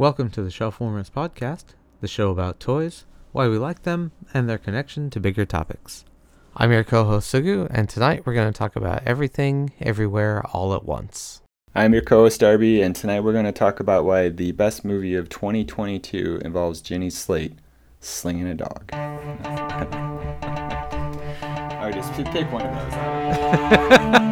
[0.00, 4.56] Welcome to the Shelfwarmers Podcast, the show about toys, why we like them, and their
[4.56, 6.06] connection to bigger topics.
[6.56, 10.72] I'm your co host Sugu, and tonight we're going to talk about everything, everywhere, all
[10.72, 11.42] at once.
[11.74, 14.86] I'm your co host Darby, and tonight we're going to talk about why the best
[14.86, 17.58] movie of 2022 involves Jenny Slate
[18.00, 18.88] slinging a dog.
[21.44, 24.20] Alright, just pick one of those.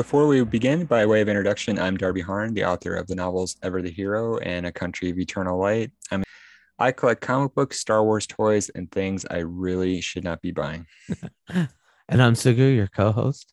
[0.00, 3.58] Before we begin, by way of introduction, I'm Darby Harn, the author of the novels
[3.62, 5.90] Ever the Hero and A Country of Eternal Light.
[6.10, 6.24] I'm,
[6.78, 10.86] I collect comic books, Star Wars toys, and things I really should not be buying.
[11.50, 11.68] and
[12.22, 13.52] I'm Sugu, your co host.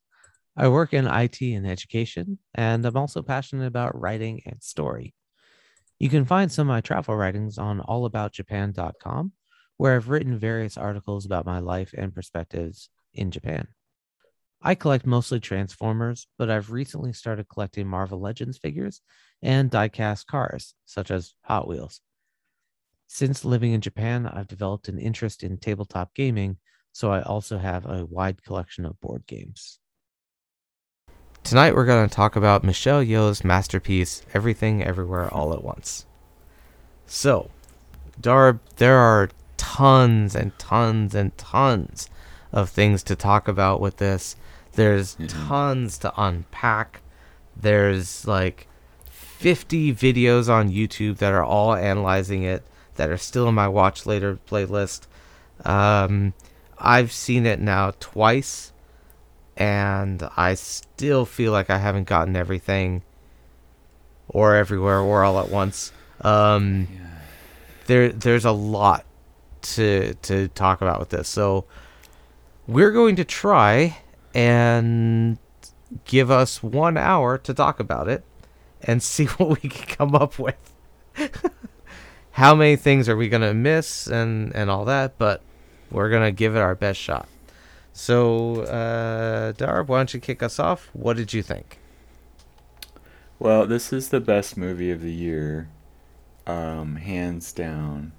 [0.56, 5.14] I work in IT and education, and I'm also passionate about writing and story.
[6.00, 9.34] You can find some of my travel writings on allaboutjapan.com,
[9.76, 13.68] where I've written various articles about my life and perspectives in Japan.
[14.62, 19.02] I collect mostly Transformers, but I've recently started collecting Marvel Legends figures
[19.42, 22.02] and diecast cars, such as Hot Wheels.
[23.08, 26.58] Since living in Japan, I've developed an interest in tabletop gaming,
[26.92, 29.80] so I also have a wide collection of board games.
[31.44, 36.06] Tonight, we're going to talk about Michelle Yeoh's masterpiece, Everything Everywhere All at Once.
[37.06, 37.52] So,
[38.20, 42.10] Darb, there are tons and tons and tons
[42.52, 44.36] of things to talk about with this.
[44.74, 45.48] There's mm-hmm.
[45.48, 47.02] tons to unpack.
[47.56, 48.68] There's like
[49.10, 52.64] 50 videos on YouTube that are all analyzing it
[52.96, 55.08] that are still in my watch later playlist.
[55.66, 56.34] Um,
[56.78, 58.74] I've seen it now twice,
[59.56, 63.04] and I still feel like I haven't gotten everything
[64.28, 65.92] or everywhere or all at once.
[66.22, 67.00] Um, yeah.
[67.86, 69.06] There, there's a lot
[69.62, 71.28] to to talk about with this.
[71.28, 71.66] So
[72.68, 73.98] we're going to try
[74.34, 75.38] and
[76.06, 78.24] give us one hour to talk about it
[78.82, 80.74] and see what we can come up with.
[82.32, 85.42] How many things are we gonna miss and and all that, but
[85.90, 87.28] we're gonna give it our best shot.
[87.94, 90.92] So, uh, Darb, why don't you kick us off?
[90.94, 91.80] What did you think?
[93.40, 95.68] Well, this is the best movie of the year,
[96.46, 98.12] um, hands down.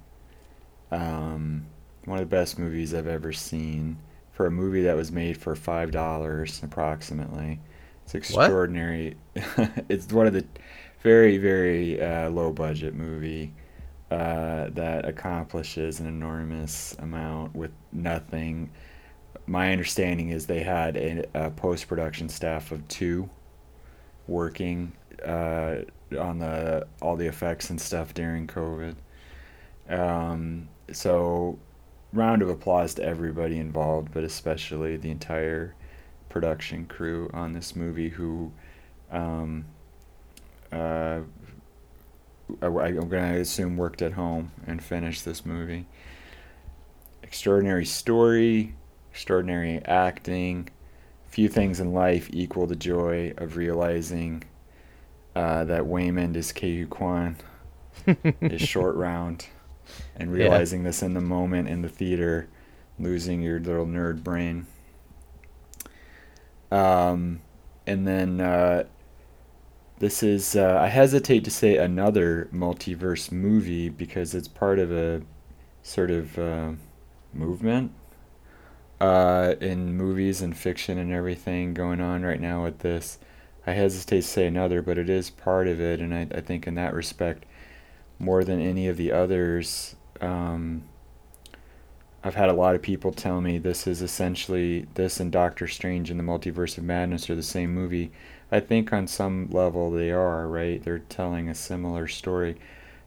[0.91, 1.67] Um,
[2.03, 3.99] one of the best movies I've ever seen
[4.39, 7.59] for a movie that was made for five dollars approximately.
[8.05, 9.17] It's extraordinary.
[9.89, 10.45] it's one of the
[11.01, 13.53] very very uh, low budget movie
[14.09, 18.71] uh, that accomplishes an enormous amount with nothing.
[19.45, 23.29] My understanding is they had a, a post production staff of two
[24.25, 24.93] working
[25.25, 25.79] uh,
[26.17, 28.95] on the all the effects and stuff during COVID.
[29.89, 31.59] Um, so
[32.13, 35.75] round of applause to everybody involved, but especially the entire
[36.29, 38.51] production crew on this movie who
[39.11, 39.65] um,
[40.71, 41.21] uh,
[42.61, 45.85] I, am going to assume worked at home and finished this movie.
[47.23, 48.75] Extraordinary story,
[49.11, 50.69] extraordinary acting.
[51.27, 54.43] Few things in life equal the joy of realizing
[55.35, 57.37] uh, that Waymond is Huy Quan,
[58.41, 59.45] is short round
[60.19, 60.89] and realizing yeah.
[60.89, 62.47] this in the moment in the theater,
[62.99, 64.67] losing your little nerd brain.
[66.71, 67.41] Um,
[67.87, 68.83] and then uh,
[69.99, 75.21] this is, uh, I hesitate to say another multiverse movie because it's part of a
[75.81, 76.71] sort of uh,
[77.33, 77.91] movement
[78.99, 83.17] uh, in movies and fiction and everything going on right now with this.
[83.65, 86.67] I hesitate to say another, but it is part of it, and I, I think
[86.67, 87.45] in that respect,
[88.17, 89.95] more than any of the others.
[90.21, 90.83] Um,
[92.23, 96.11] I've had a lot of people tell me this is essentially this and Doctor Strange
[96.11, 98.11] and the Multiverse of Madness are the same movie.
[98.51, 100.83] I think on some level they are, right?
[100.83, 102.57] They're telling a similar story.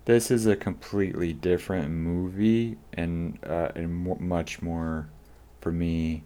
[0.06, 5.08] This is a completely different movie and uh, and much more,
[5.60, 6.22] for me,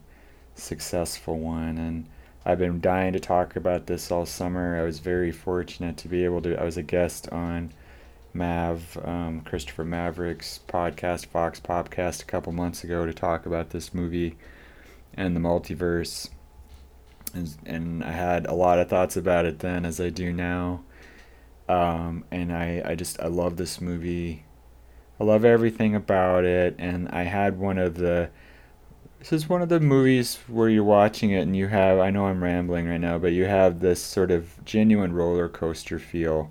[0.54, 1.78] successful one.
[1.78, 2.06] And
[2.44, 4.80] I've been dying to talk about this all summer.
[4.80, 6.60] I was very fortunate to be able to.
[6.60, 7.72] I was a guest on
[8.36, 13.94] Mav, um, Christopher Maverick's podcast, Vox Podcast, a couple months ago to talk about this
[13.94, 14.36] movie
[15.14, 16.28] and the multiverse.
[17.32, 20.82] And, and I had a lot of thoughts about it then, as I do now.
[21.68, 24.44] Um, and I, I just, I love this movie.
[25.18, 26.76] I love everything about it.
[26.78, 28.30] And I had one of the,
[29.18, 32.26] this is one of the movies where you're watching it and you have, I know
[32.26, 36.50] I'm rambling right now, but you have this sort of genuine roller coaster feel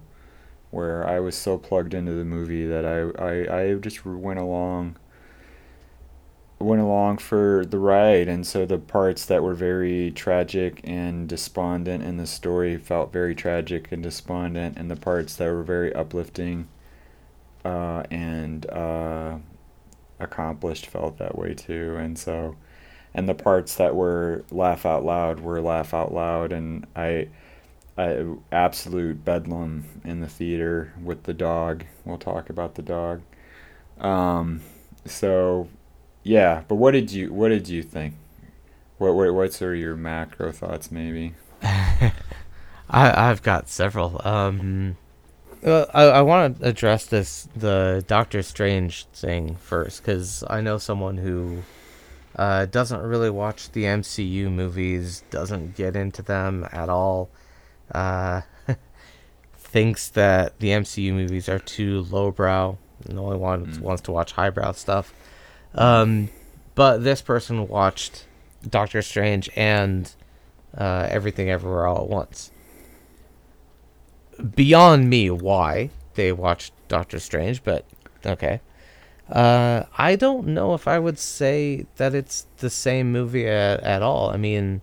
[0.76, 4.98] where I was so plugged into the movie that I I, I just went along
[6.60, 8.28] went along for the ride.
[8.28, 13.36] And so the parts that were very tragic and despondent in the story felt very
[13.36, 16.68] tragic and despondent and the parts that were very uplifting
[17.64, 19.38] uh, and uh,
[20.20, 21.96] accomplished felt that way too.
[21.98, 22.56] And so
[23.14, 26.52] and the parts that were laugh out loud were laugh out loud.
[26.52, 27.30] And I
[27.98, 31.86] I absolute bedlam in the theater with the dog.
[32.04, 33.22] We'll talk about the dog.
[34.00, 34.62] Um,
[35.06, 35.70] so
[36.24, 38.16] yeah, but what did you what did you think?
[38.98, 41.34] What what what's are your macro thoughts maybe?
[41.62, 42.12] I
[42.90, 44.22] I've got several.
[44.28, 44.98] Um,
[45.64, 50.78] uh, I I want to address this the Doctor Strange thing first because I know
[50.78, 51.64] someone who
[52.36, 57.30] uh, doesn't really watch the MCU movies, doesn't get into them at all.
[57.92, 58.42] Uh,
[59.56, 62.78] thinks that the MCU movies are too lowbrow
[63.08, 63.82] and only wants, mm.
[63.82, 65.14] wants to watch highbrow stuff.
[65.74, 66.30] Um,
[66.76, 68.26] but this person watched
[68.68, 70.14] Doctor Strange and
[70.78, 72.52] uh, Everything Everywhere All at Once.
[74.56, 77.86] Beyond me, why they watched Doctor Strange, but
[78.26, 78.62] okay.
[79.30, 84.02] Uh, I don't know if I would say that it's the same movie at, at
[84.02, 84.30] all.
[84.30, 84.82] I mean,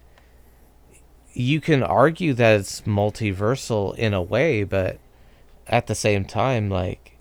[1.33, 4.99] you can argue that it's multiversal in a way, but
[5.67, 7.17] at the same time, like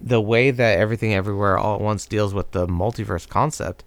[0.00, 3.84] the way that everything everywhere all at once deals with the multiverse concept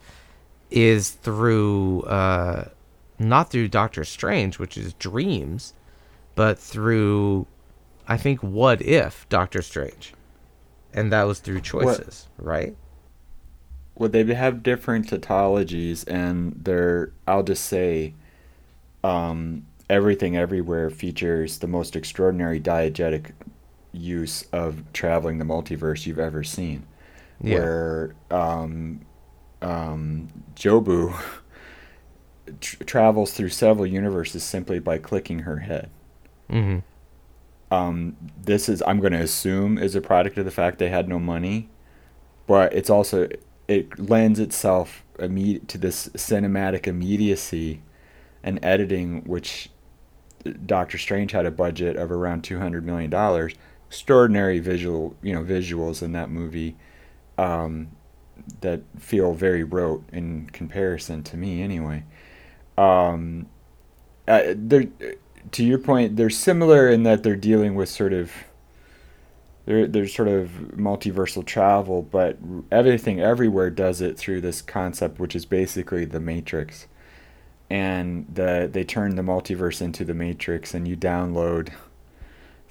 [0.70, 2.70] is through uh,
[3.20, 5.74] not through Doctor Strange, which is dreams,
[6.36, 7.48] but through
[8.08, 10.14] I think what if Doctor Strange,
[10.94, 12.76] and that was through choices, what, right?
[13.96, 18.14] Well, they have different tautologies, and they're I'll just say,
[19.04, 23.32] um, everything everywhere features the most extraordinary diegetic
[23.92, 26.86] use of traveling the multiverse you've ever seen.
[27.42, 27.56] Yeah.
[27.56, 29.02] Where um,
[29.62, 31.16] um, Jobu
[32.62, 35.90] tr- travels through several universes simply by clicking her head.
[36.50, 36.80] Mm-hmm.
[37.74, 41.10] Um, this is, I'm going to assume, is a product of the fact they had
[41.10, 41.70] no money,
[42.46, 43.28] but it's also
[43.68, 47.82] it lends itself imme- to this cinematic immediacy
[48.44, 49.70] and editing, which
[50.66, 53.54] Doctor Strange had a budget of around two hundred million dollars
[53.88, 56.76] extraordinary visual, you know, visuals in that movie
[57.38, 57.92] um,
[58.62, 62.04] that feel very rote in comparison to me, anyway.
[62.76, 63.46] Um,
[64.28, 64.88] uh, they're,
[65.52, 68.32] to your point, they're similar in that they're dealing with sort of
[69.66, 72.38] they're, they're sort of multiversal travel, but
[72.72, 76.88] everything everywhere does it through this concept, which is basically the Matrix.
[77.74, 81.74] And the they turn the multiverse into the Matrix, and you download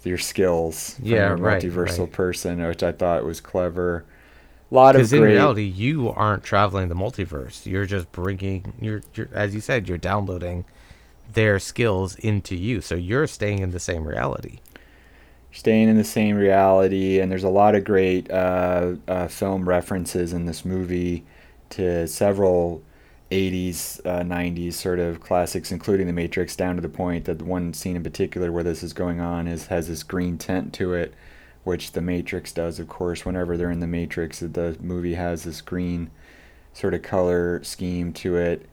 [0.05, 2.13] your skills from yeah, your multiversal right.
[2.13, 4.05] person, which I thought was clever.
[4.71, 5.19] A lot of great...
[5.19, 7.67] in reality, you aren't traveling the multiverse.
[7.67, 10.67] You're just bringing you're, you're as you said, you're downloading
[11.33, 14.61] their skills into you, so you're staying in the same reality.
[15.51, 20.33] Staying in the same reality, and there's a lot of great uh, uh, film references
[20.33, 21.25] in this movie
[21.71, 22.85] to several
[23.33, 27.45] 80s, uh, 90s sort of classics, including The Matrix, down to the point that the
[27.45, 30.93] one scene in particular where this is going on is has this green tint to
[30.93, 31.15] it,
[31.65, 33.25] which The Matrix does, of course.
[33.25, 36.11] Whenever they're in The Matrix, the movie has this green
[36.75, 38.69] sort of color scheme to it.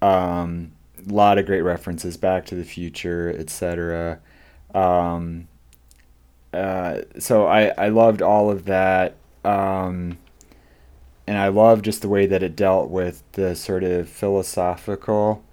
[0.00, 0.72] Um,
[1.06, 4.20] a lot of great references, Back to the Future, etc.
[4.74, 5.48] Um,
[6.52, 9.16] uh, so I, I loved all of that.
[9.44, 10.18] Um,
[11.28, 15.44] and I love just the way that it dealt with the sort of philosophical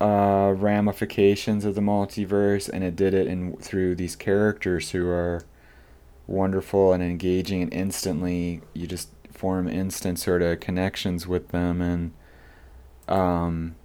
[0.00, 5.44] uh, ramifications of the multiverse, and it did it in through these characters who are
[6.26, 12.12] wonderful and engaging, and instantly you just form instant sort of connections with them, and
[13.06, 13.76] um,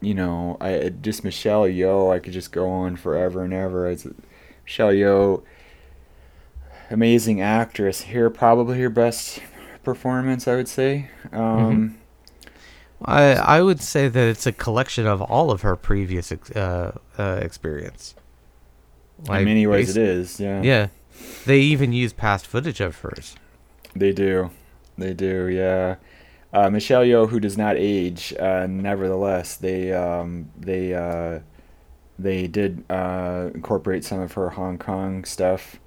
[0.00, 3.90] you know, I just Michelle Yeoh, I could just go on forever and ever.
[3.90, 4.06] It's
[4.64, 5.42] Michelle Yeoh,
[6.92, 8.02] amazing actress.
[8.02, 9.40] Here, probably her best
[9.86, 11.08] performance, I would say.
[11.32, 11.86] Um, mm-hmm.
[13.04, 17.38] I I would say that it's a collection of all of her previous uh, uh,
[17.40, 18.14] experience.
[19.28, 20.38] Like, in many ways, it is.
[20.38, 20.60] Yeah.
[20.62, 20.88] Yeah,
[21.46, 23.36] they even use past footage of hers.
[23.94, 24.50] They do,
[24.98, 25.48] they do.
[25.48, 25.96] Yeah.
[26.52, 31.40] Uh, Michelle Yeoh, who does not age, uh, nevertheless, they um, they uh,
[32.18, 35.78] they did uh, incorporate some of her Hong Kong stuff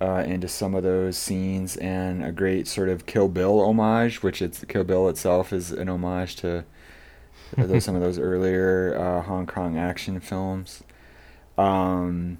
[0.00, 4.40] uh, into some of those scenes and a great sort of Kill Bill homage, which
[4.40, 6.64] it's Kill Bill itself is an homage to
[7.56, 10.82] those, some of those earlier uh, Hong Kong action films.
[11.56, 12.38] Um,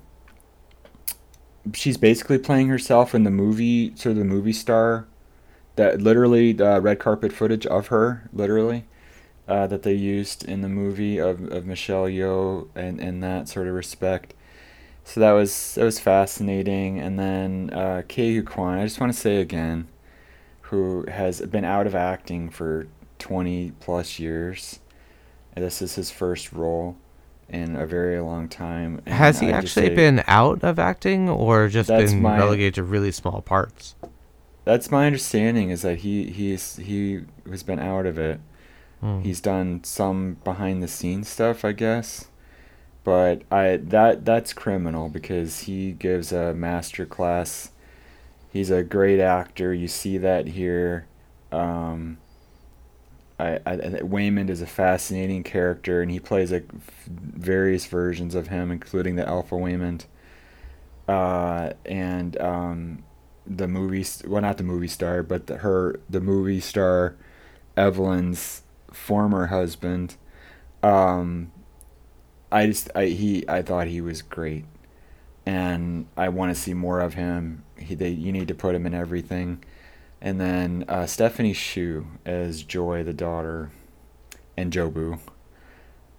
[1.74, 5.06] she's basically playing herself in the movie, sort of the movie star.
[5.76, 8.86] That literally the red carpet footage of her, literally,
[9.46, 13.68] uh, that they used in the movie of, of Michelle Yeoh and in that sort
[13.68, 14.34] of respect.
[15.08, 16.98] So that was that was fascinating.
[16.98, 19.88] And then uh, Ke Huy Quan, I just want to say again,
[20.62, 22.86] who has been out of acting for
[23.18, 24.80] 20 plus years.
[25.56, 26.96] And this is his first role
[27.48, 29.00] in a very long time.
[29.06, 32.74] And Has he I actually say- been out of acting or just been my- relegated
[32.74, 33.94] to really small parts?
[34.66, 38.40] That's my understanding is that he he's he has been out of it.
[39.00, 39.22] Hmm.
[39.22, 42.27] He's done some behind the scenes stuff, I guess.
[43.08, 47.70] But I that that's criminal because he gives a master class.
[48.52, 49.72] He's a great actor.
[49.72, 51.06] You see that here.
[51.50, 52.18] Um,
[53.38, 56.70] I, I Waymond is a fascinating character, and he plays like
[57.06, 60.04] various versions of him, including the Alpha Waymond.
[61.08, 63.04] Uh, and um,
[63.46, 67.16] the movie, well, not the movie star, but the, her, the movie star,
[67.74, 70.16] Evelyn's former husband.
[70.82, 71.52] Um,
[72.50, 74.64] I just, I he, I thought he was great,
[75.44, 77.64] and I want to see more of him.
[77.76, 79.62] He, they, you need to put him in everything.
[80.20, 83.70] And then uh, Stephanie Hsu as Joy, the daughter,
[84.56, 85.20] and Jobu.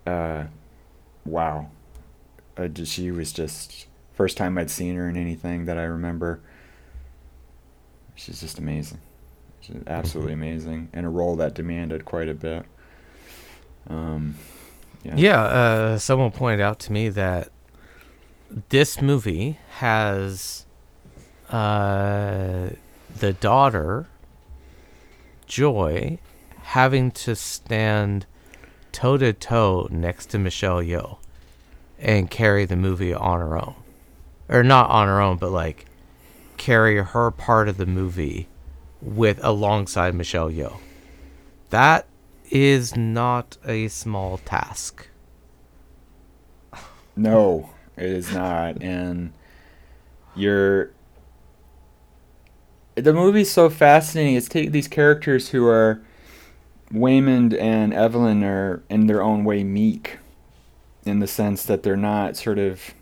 [0.08, 0.46] Uh,
[1.26, 1.70] wow,
[2.58, 6.40] uh, she was just first time I'd seen her in anything that I remember.
[8.16, 9.00] She's just amazing.
[9.62, 12.66] She's absolutely amazing, in a role that demanded quite a bit.
[13.88, 14.36] Um,
[15.04, 15.16] yeah.
[15.16, 17.50] Yeah, uh, someone pointed out to me that
[18.70, 20.66] this movie has
[21.50, 22.70] uh,
[23.18, 24.08] the daughter,
[25.48, 26.20] Joy,
[26.64, 28.26] having to stand
[28.92, 31.18] toe to toe next to Michelle Yeoh
[31.98, 33.76] and carry the movie on her own.
[34.48, 35.86] Or not on her own, but like
[36.58, 38.48] carry her part of the movie
[39.02, 40.78] with alongside Michelle Yeoh.
[41.70, 42.08] That
[42.52, 45.08] is not a small task.
[47.16, 48.82] No, it is not.
[48.82, 49.34] And
[50.36, 50.92] you're.
[52.96, 54.36] The movie's so fascinating.
[54.36, 56.02] It's taking these characters who are.
[56.92, 60.18] Waymond and Evelyn are, in their own way, meek.
[61.06, 62.94] In the sense that they're not sort of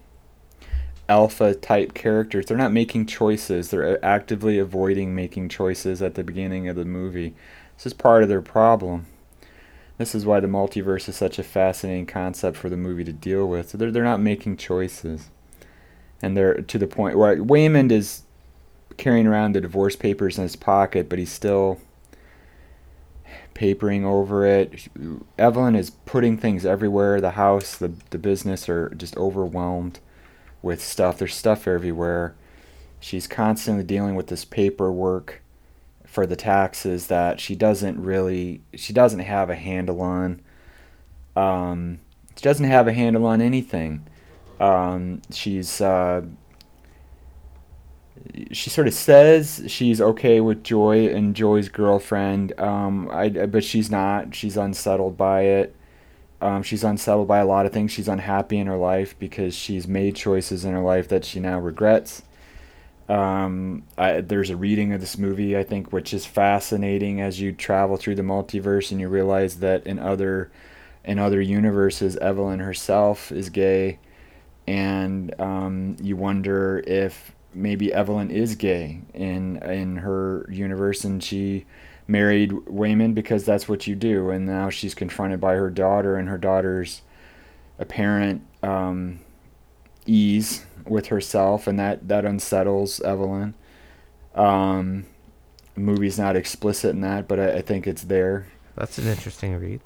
[1.10, 2.46] alpha type characters.
[2.46, 3.70] They're not making choices.
[3.70, 7.34] They're uh, actively avoiding making choices at the beginning of the movie.
[7.75, 9.06] This is part of their problem.
[9.98, 13.48] This is why the multiverse is such a fascinating concept for the movie to deal
[13.48, 13.70] with.
[13.70, 15.30] So they're, they're not making choices.
[16.22, 18.24] And they're to the point where Waymond is
[18.98, 21.80] carrying around the divorce papers in his pocket, but he's still
[23.54, 24.88] papering over it.
[25.38, 27.20] Evelyn is putting things everywhere.
[27.20, 30.00] The house, the, the business are just overwhelmed
[30.62, 31.18] with stuff.
[31.18, 32.36] There's stuff everywhere.
[33.00, 35.42] She's constantly dealing with this paperwork
[36.18, 40.42] for the taxes that she doesn't really she doesn't have a handle on.
[41.36, 42.00] Um,
[42.36, 44.04] she doesn't have a handle on anything.
[44.60, 46.24] Um, she's uh,
[48.52, 53.92] she sort of says she's okay with joy and joy's girlfriend um, I, but she's
[53.92, 54.34] not.
[54.34, 55.76] She's unsettled by it.
[56.42, 57.92] Um, she's unsettled by a lot of things.
[57.92, 61.60] She's unhappy in her life because she's made choices in her life that she now
[61.60, 62.24] regrets
[63.10, 67.54] um, I, there's a reading of this movie I think which is fascinating as you
[67.54, 70.52] travel through the multiverse and you realize that in other
[71.06, 74.00] in other universes Evelyn herself is gay.
[74.68, 81.66] And um, you wonder if maybe Evelyn is gay in in her universe and she
[82.08, 84.30] married Waymond because that's what you do.
[84.30, 87.02] And now she's confronted by her daughter and her daughter's
[87.80, 89.20] apparent um,
[90.06, 93.56] ease with herself, and that that unsettles Evelyn.
[94.36, 95.06] Um,
[95.74, 98.48] the movie's not explicit in that, but I, I think it's there.
[98.75, 99.82] That's an interesting read.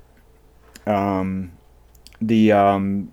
[0.86, 1.54] Um,
[2.22, 3.12] the um,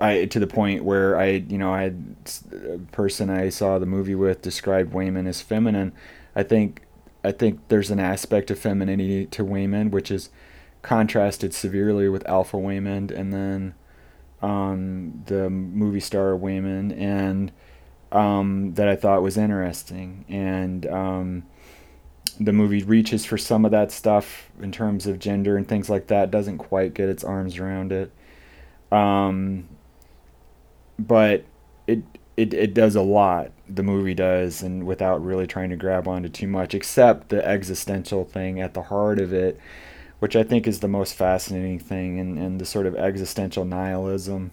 [0.00, 2.16] I to the point where I you know I had
[2.52, 5.92] a person I saw the movie with described Waymond as feminine.
[6.34, 6.82] I think
[7.22, 10.30] I think there's an aspect of femininity to Waymond which is
[10.82, 13.74] contrasted severely with Alpha Waymond, and then
[14.42, 17.52] um, the movie star Waymond, and
[18.10, 20.24] um, that I thought was interesting.
[20.28, 21.44] And um,
[22.40, 26.08] the movie reaches for some of that stuff in terms of gender and things like
[26.08, 26.30] that.
[26.30, 28.12] Doesn't quite get its arms around it,
[28.90, 29.68] um,
[30.98, 31.44] but
[31.86, 32.02] it
[32.36, 33.52] it it does a lot.
[33.68, 38.24] The movie does, and without really trying to grab onto too much, except the existential
[38.24, 39.58] thing at the heart of it
[40.22, 44.52] which I think is the most fascinating thing, and, and the sort of existential nihilism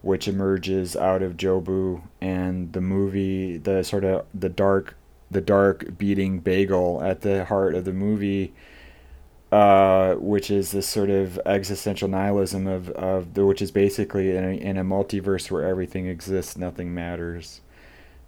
[0.00, 4.96] which emerges out of Jobu, and the movie, the sort of the dark,
[5.30, 8.54] the dark beating bagel at the heart of the movie,
[9.52, 14.42] uh, which is this sort of existential nihilism of of the, which is basically in
[14.42, 17.60] a, in a multiverse where everything exists, nothing matters,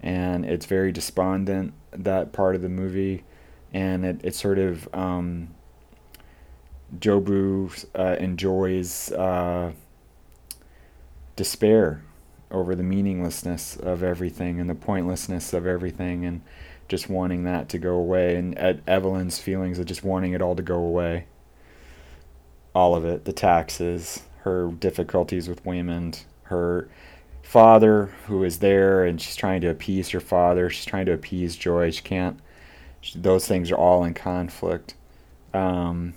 [0.00, 3.25] and it's very despondent that part of the movie,
[3.73, 5.49] and it it sort of um,
[7.00, 9.12] Jobu uh, enjoys.
[9.12, 9.72] Uh,
[11.36, 12.02] despair
[12.50, 16.40] over the meaninglessness of everything and the pointlessness of everything and
[16.88, 20.54] just wanting that to go away and Ed, Evelyn's feelings of just wanting it all
[20.54, 21.26] to go away
[22.74, 26.88] all of it the taxes her difficulties with Waymond her
[27.42, 31.56] father who is there and she's trying to appease her father she's trying to appease
[31.56, 32.38] Joy she can't
[33.00, 34.94] she, those things are all in conflict
[35.52, 36.14] um,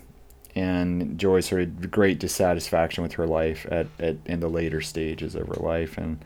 [0.57, 5.47] and sort of great dissatisfaction with her life at, at in the later stages of
[5.47, 6.25] her life, and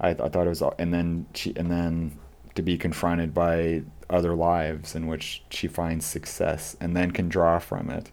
[0.00, 2.18] I, I thought it was, and then she, and then
[2.54, 7.58] to be confronted by other lives in which she finds success and then can draw
[7.58, 8.10] from it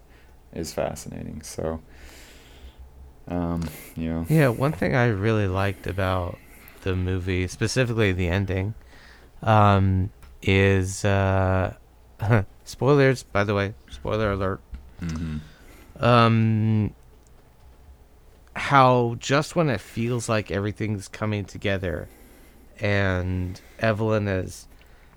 [0.52, 1.40] is fascinating.
[1.42, 1.80] So,
[3.26, 3.66] um,
[3.96, 4.26] you know.
[4.28, 6.38] Yeah, one thing I really liked about
[6.82, 8.74] the movie, specifically the ending,
[9.42, 10.10] um,
[10.42, 11.74] is uh,
[12.64, 13.22] spoilers.
[13.22, 14.60] By the way, spoiler alert.
[15.00, 15.38] Mm-hmm
[16.00, 16.94] um,
[18.56, 22.08] how just when it feels like everything's coming together
[22.80, 24.66] and Evelyn has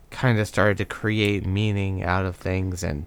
[0.09, 3.05] kind of started to create meaning out of things and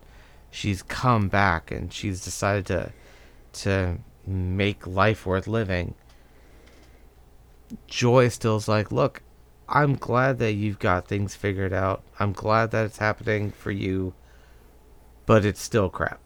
[0.50, 2.92] she's come back and she's decided to
[3.52, 5.94] to make life worth living
[7.86, 9.22] joy still's like look
[9.68, 12.02] i'm glad that you've got things figured out.
[12.18, 14.12] I'm glad that it's happening for you
[15.26, 16.20] but it's still crap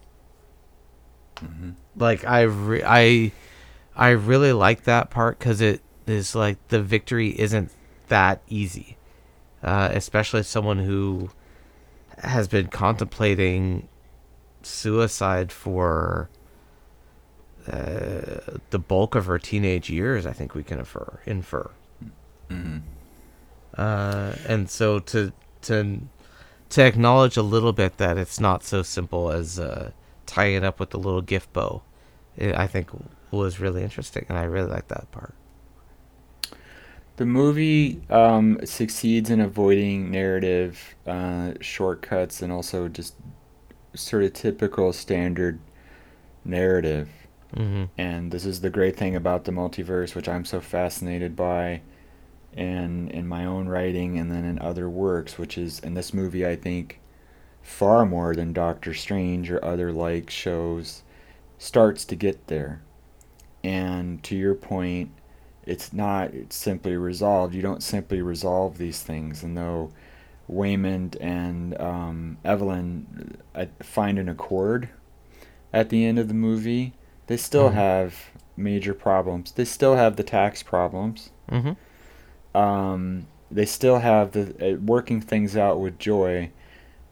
[1.37, 1.71] Mm-hmm.
[1.95, 3.31] Like I, re- I,
[3.95, 7.71] I really like that part because it is like the victory isn't
[8.07, 8.97] that easy,
[9.63, 11.29] uh, especially someone who
[12.19, 13.87] has been contemplating
[14.61, 16.29] suicide for
[17.67, 20.25] uh, the bulk of her teenage years.
[20.25, 21.19] I think we can infer.
[21.25, 21.71] Infer.
[22.49, 22.77] Mm-hmm.
[23.77, 25.33] Uh, and so to
[25.63, 26.01] to
[26.69, 29.91] to acknowledge a little bit that it's not so simple as uh,
[30.25, 31.83] tie it up with the little gift bow.
[32.37, 32.89] It, I think
[33.31, 35.33] was really interesting, and I really like that part.
[37.17, 43.15] The movie um, succeeds in avoiding narrative uh, shortcuts and also just
[43.93, 45.59] sort of typical standard
[46.43, 47.09] narrative.
[47.55, 47.85] Mm-hmm.
[47.97, 51.81] And this is the great thing about the multiverse, which I'm so fascinated by
[52.55, 56.45] in in my own writing and then in other works, which is in this movie
[56.45, 56.99] I think
[57.65, 61.01] far more than Doctor Strange or other like shows,
[61.57, 62.81] starts to get there.
[63.63, 65.09] And to your point,
[65.65, 67.55] it's not it's simply resolved.
[67.55, 69.43] You don't simply resolve these things.
[69.43, 69.91] And though
[70.49, 74.89] Waymond and um, Evelyn uh, find an accord
[75.73, 76.93] at the end of the movie,
[77.25, 77.77] they still mm-hmm.
[77.77, 78.15] have
[78.55, 79.51] major problems.
[79.51, 81.31] They still have the tax problems.
[81.51, 82.57] Mm-hmm.
[82.57, 86.51] Um, they still have the uh, working things out with Joy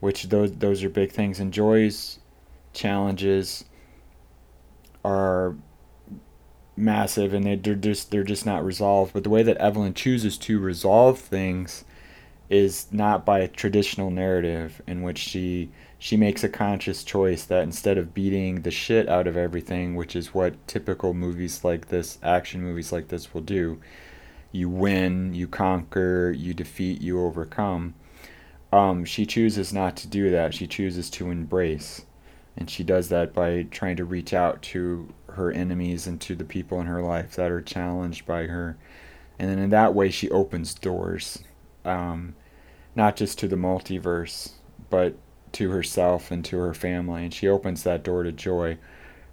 [0.04, 1.40] which those those are big things.
[1.40, 2.20] And Joy's
[2.74, 3.64] challenges
[5.06, 5.56] are
[6.76, 9.14] massive, and they, they're just they're just not resolved.
[9.14, 11.86] But the way that Evelyn chooses to resolve things
[12.50, 17.64] is not by a traditional narrative in which she she makes a conscious choice that
[17.64, 22.20] instead of beating the shit out of everything, which is what typical movies like this,
[22.22, 23.80] action movies like this will do,
[24.52, 27.94] you win, you conquer, you defeat, you overcome
[28.74, 30.56] um, she chooses not to do that.
[30.56, 32.06] She chooses to embrace.
[32.58, 36.44] And she does that by trying to reach out to her enemies and to the
[36.44, 38.78] people in her life that are challenged by her.
[39.38, 41.44] And then in that way, she opens doors,
[41.86, 42.36] um,
[42.96, 44.54] not just to the multiverse,
[44.90, 45.16] but
[45.54, 47.26] to herself and to her family.
[47.26, 48.80] And she opens that door to joy.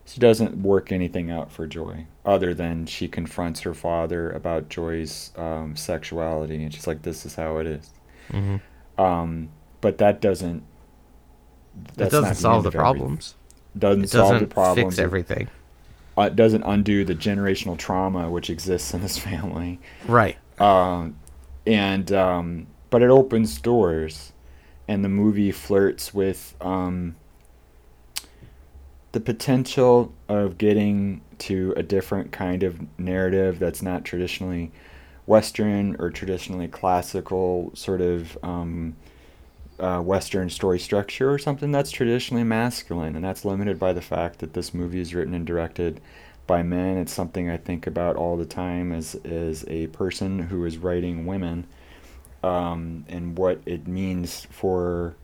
[0.05, 5.31] She doesn't work anything out for Joy, other than she confronts her father about Joy's
[5.37, 6.64] um, sexuality.
[6.64, 7.90] And she's like, this is how it is.
[8.33, 8.57] Mm-hmm.
[9.00, 9.48] Um,
[9.80, 10.62] but that doesn't.
[11.96, 13.34] That doesn't solve the problems.
[13.78, 14.94] Doesn't, it doesn't solve the problems.
[14.96, 15.48] Fix everything.
[16.18, 19.78] Uh, it doesn't undo the generational trauma which exists in this family.
[20.06, 20.36] Right.
[20.60, 21.16] Um,
[21.66, 24.32] and um, but it opens doors,
[24.88, 27.16] and the movie flirts with um,
[29.12, 34.72] the potential of getting to a different kind of narrative that's not traditionally
[35.30, 38.96] Western or traditionally classical sort of um,
[39.78, 44.40] uh, Western story structure or something that's traditionally masculine, and that's limited by the fact
[44.40, 46.00] that this movie is written and directed
[46.48, 46.96] by men.
[46.96, 51.24] It's something I think about all the time as as a person who is writing
[51.26, 51.68] women,
[52.42, 55.14] um, and what it means for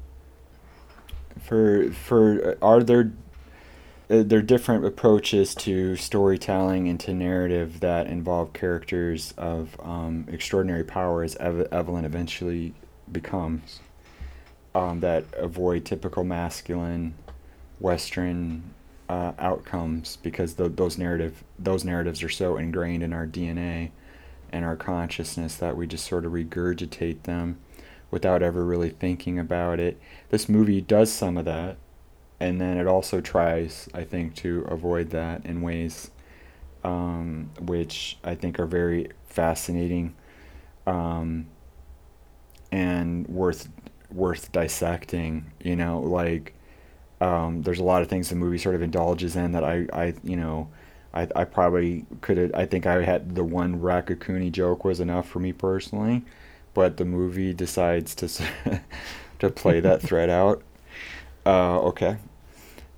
[1.42, 3.12] for for are there
[4.09, 10.27] uh, there are different approaches to storytelling and to narrative that involve characters of um,
[10.31, 12.73] extraordinary power, as Ev- Evelyn eventually
[13.11, 13.81] becomes,
[14.75, 17.14] um, that avoid typical masculine
[17.81, 18.62] Western
[19.09, 23.90] uh, outcomes because the, those narrative those narratives are so ingrained in our DNA
[24.53, 27.59] and our consciousness that we just sort of regurgitate them
[28.11, 30.01] without ever really thinking about it.
[30.31, 31.77] This movie does some of that
[32.40, 36.11] and then it also tries, I think, to avoid that in ways
[36.85, 40.14] um, which I think are very fascinating
[40.87, 41.46] um,
[42.72, 43.68] and worth
[44.11, 45.51] worth dissecting.
[45.62, 46.55] You know, like
[47.20, 50.14] um, there's a lot of things the movie sort of indulges in that I, I
[50.25, 50.68] you know.
[51.14, 52.51] I, I probably could have.
[52.55, 56.25] I think I had the one Raccacoonie joke was enough for me personally,
[56.75, 58.29] but the movie decides to
[59.40, 60.62] to play that thread out
[61.46, 62.16] uh, okay.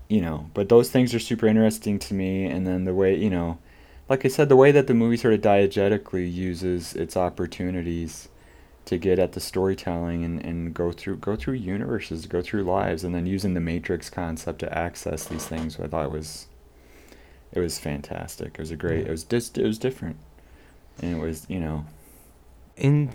[0.09, 2.47] You know, but those things are super interesting to me.
[2.47, 3.59] And then the way, you know,
[4.09, 8.29] like I said, the way that the movie sort of diegetically uses its opportunities
[8.87, 13.05] to get at the storytelling and, and go through go through universes, go through lives,
[13.05, 16.47] and then using the Matrix concept to access these things, I thought was
[17.53, 18.55] it was fantastic.
[18.55, 19.07] It was a great.
[19.07, 20.17] It was just it was different,
[21.03, 21.85] and it was you know.
[22.79, 23.13] In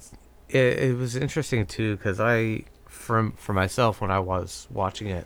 [0.48, 5.26] it, it was interesting too because I from for myself when I was watching it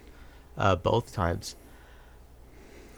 [0.58, 1.56] uh, both times,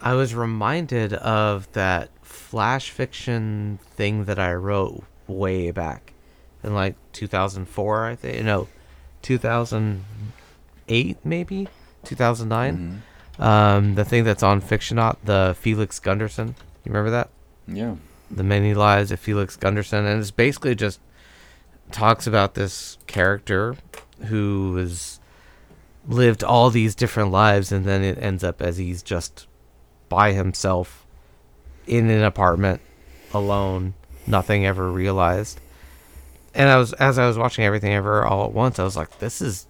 [0.00, 6.14] I was reminded of that flash fiction thing that I wrote way back
[6.62, 8.44] in like 2004, I think.
[8.44, 8.68] No,
[9.22, 11.68] 2008 maybe
[12.04, 12.76] 2009.
[12.76, 13.42] Mm-hmm.
[13.42, 16.48] Um, the thing that's on Fictionaut, the Felix Gunderson.
[16.84, 17.30] You remember that?
[17.66, 17.96] Yeah.
[18.30, 21.00] The Many Lives of Felix Gunderson, and it's basically just
[21.90, 23.76] talks about this character
[24.26, 25.19] who has
[26.10, 29.46] lived all these different lives and then it ends up as he's just
[30.08, 31.06] by himself
[31.86, 32.80] in an apartment
[33.32, 33.94] alone
[34.26, 35.60] nothing ever realized.
[36.52, 39.20] And i was as i was watching everything ever all at once i was like
[39.20, 39.66] this is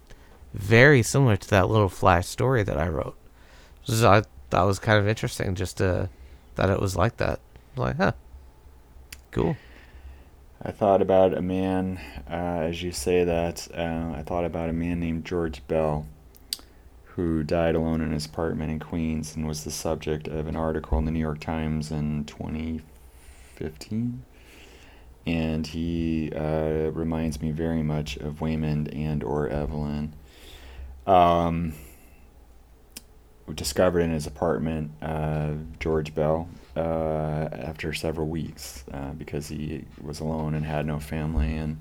[0.53, 3.15] very similar to that little flash story that i wrote.
[3.83, 6.09] So i thought was kind of interesting just to
[6.55, 7.39] that it was like that.
[7.75, 8.13] Like huh
[9.31, 9.55] cool.
[10.63, 11.99] I thought about a man,
[12.29, 16.05] uh, as you say that, uh, I thought about a man named George Bell,
[17.15, 20.97] who died alone in his apartment in Queens and was the subject of an article
[20.97, 24.23] in the New York Times in 2015.
[25.27, 30.13] And he uh, reminds me very much of Waymond and or Evelyn.
[31.05, 31.73] Um,
[33.53, 40.19] discovered in his apartment uh, George Bell uh, after several weeks uh, because he was
[40.19, 41.55] alone and had no family.
[41.55, 41.79] And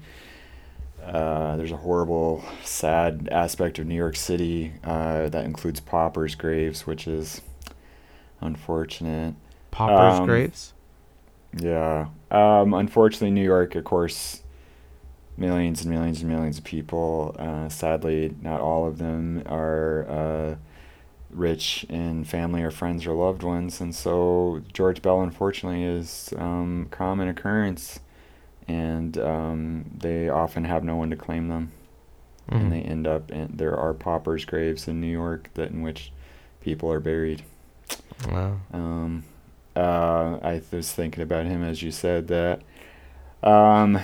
[1.05, 6.87] uh, there's a horrible, sad aspect of New York City uh, that includes paupers' graves,
[6.87, 7.41] which is
[8.41, 9.35] unfortunate.
[9.71, 10.73] Paupers' um, graves?
[11.57, 12.09] Yeah.
[12.31, 14.43] Um, unfortunately, New York, of course,
[15.37, 17.35] millions and millions and millions of people.
[17.39, 20.59] Uh, sadly, not all of them are
[21.33, 23.81] rich in family or friends or loved ones.
[23.81, 28.01] And so George Bell, unfortunately, is um, common occurrence,
[28.71, 31.73] and um, they often have no one to claim them,
[32.49, 32.61] mm-hmm.
[32.61, 36.13] and they end up in there are paupers' graves in New York that in which
[36.61, 37.43] people are buried.
[38.31, 38.61] Wow.
[38.73, 39.25] Um,
[39.75, 42.63] uh, I was thinking about him as you said that.
[43.43, 43.99] Um,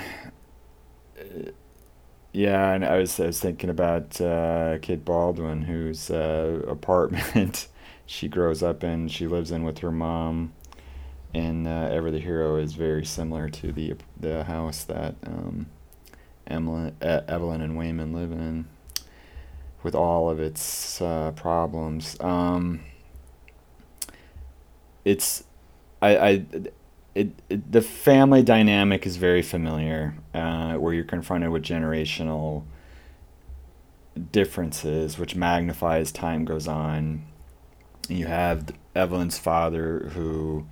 [2.33, 7.68] yeah, and I was I was thinking about uh, Kit Baldwin, whose uh, apartment
[8.07, 9.09] she grows up in.
[9.09, 10.52] She lives in with her mom,
[11.35, 15.67] and uh, Ever the Hero is very similar to the the house that um,
[16.47, 18.67] Evelyn and Waymond live in,
[19.83, 22.17] with all of its uh, problems.
[22.21, 22.81] Um,
[25.05, 25.45] it's
[26.03, 26.45] I, I
[27.15, 32.65] it, it, the family dynamic is very familiar, uh, where you're confronted with generational
[34.33, 37.25] differences, which magnify as time goes on.
[38.09, 40.67] You have Evelyn's father, who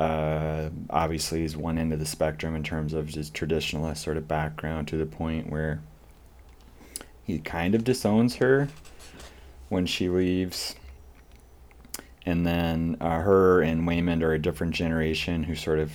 [0.00, 4.26] uh, obviously is one end of the spectrum in terms of his traditionalist sort of
[4.26, 5.82] background, to the point where
[7.24, 8.68] he kind of disowns her
[9.68, 10.74] when she leaves.
[12.24, 15.92] And then uh, her and Waymond are a different generation who sort of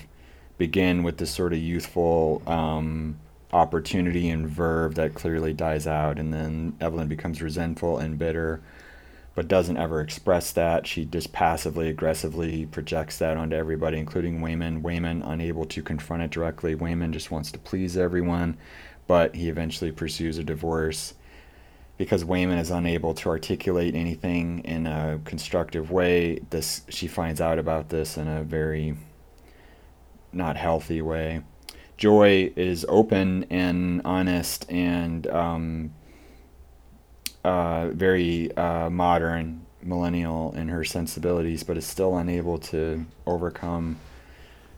[0.59, 3.17] begin with this sort of youthful um,
[3.51, 8.61] opportunity and verve that clearly dies out, and then Evelyn becomes resentful and bitter
[9.35, 10.87] but doesn't ever express that.
[10.87, 14.81] She just passively aggressively projects that onto everybody, including Waymond.
[14.81, 16.75] Waymond, unable to confront it directly.
[16.75, 18.57] Waymond just wants to please everyone,
[19.07, 21.13] but he eventually pursues a divorce
[21.97, 26.39] because Waymond is unable to articulate anything in a constructive way.
[26.49, 28.95] This she finds out about this in a very
[30.31, 31.41] not healthy way.
[31.97, 35.93] Joy is open and honest and um,
[37.45, 43.97] uh, very uh, modern, millennial in her sensibilities, but is still unable to overcome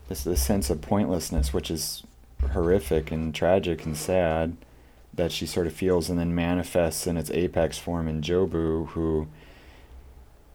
[0.09, 2.03] this, this sense of pointlessness, which is
[2.51, 4.57] horrific and tragic and sad
[5.13, 9.27] that she sort of feels and then manifests in its apex form in Jobu, who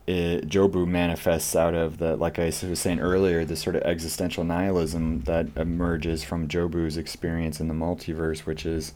[0.07, 4.45] it, Jobu manifests out of the, like I was saying earlier, the sort of existential
[4.45, 8.93] nihilism that emerges from Jobu's experience in the multiverse, which is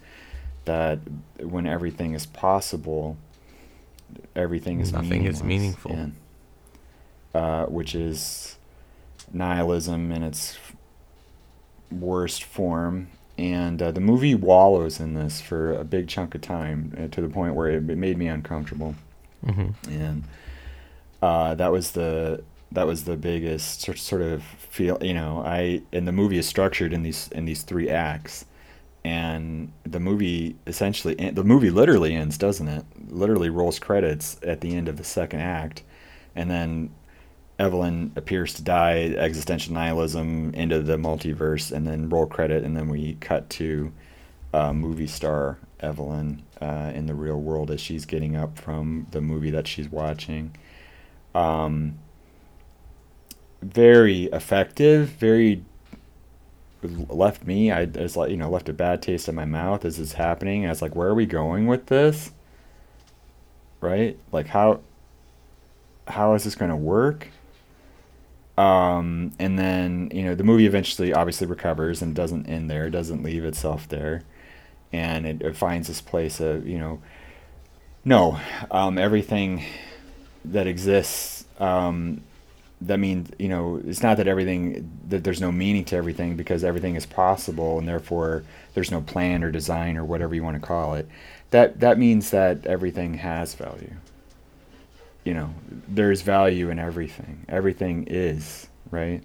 [0.67, 1.01] that
[1.41, 3.17] when everything is possible,
[4.35, 6.17] everything is nothing is meaningful, and,
[7.35, 8.57] uh, which is
[9.33, 10.59] nihilism in its
[11.91, 13.09] worst form.
[13.39, 17.21] And uh, the movie wallows in this for a big chunk of time uh, to
[17.21, 18.95] the point where it, it made me uncomfortable.
[19.45, 19.93] Mm-hmm.
[19.93, 20.25] And
[21.23, 24.99] uh, that was the that was the biggest sort sort of feel.
[25.03, 28.47] You know, I and the movie is structured in these in these three acts,
[29.07, 32.85] and the movie essentially the movie literally ends, doesn't it?
[33.09, 35.85] Literally rolls credits at the end of the second act,
[36.35, 36.91] and then
[37.61, 42.89] Evelyn appears to die, existential nihilism into the multiverse, and then roll credit, and then
[42.89, 43.93] we cut to
[44.53, 49.21] uh, movie star Evelyn uh, in the real world as she's getting up from the
[49.21, 50.53] movie that she's watching
[51.37, 51.99] um,
[53.63, 55.63] very effective, very
[56.87, 57.71] left me.
[57.71, 60.67] I was like, you know, left a bad taste in my mouth as it's happening.
[60.67, 62.31] I was like, where are we going with this?
[63.81, 64.19] Right?
[64.33, 64.81] Like how
[66.09, 67.29] how is this going to work?
[68.57, 73.23] Um, and then you know the movie eventually obviously recovers and doesn't end there, doesn't
[73.23, 74.23] leave itself there,
[74.93, 77.03] and it, it finds this place of you know,
[78.05, 79.63] no, um, everything
[80.45, 82.23] that exists um,
[82.81, 86.63] that means you know it's not that everything that there's no meaning to everything because
[86.63, 90.67] everything is possible and therefore there's no plan or design or whatever you want to
[90.67, 91.09] call it.
[91.51, 93.95] That that means that everything has value.
[95.25, 95.55] You know
[95.89, 97.47] there's value in everything.
[97.49, 99.23] Everything is right?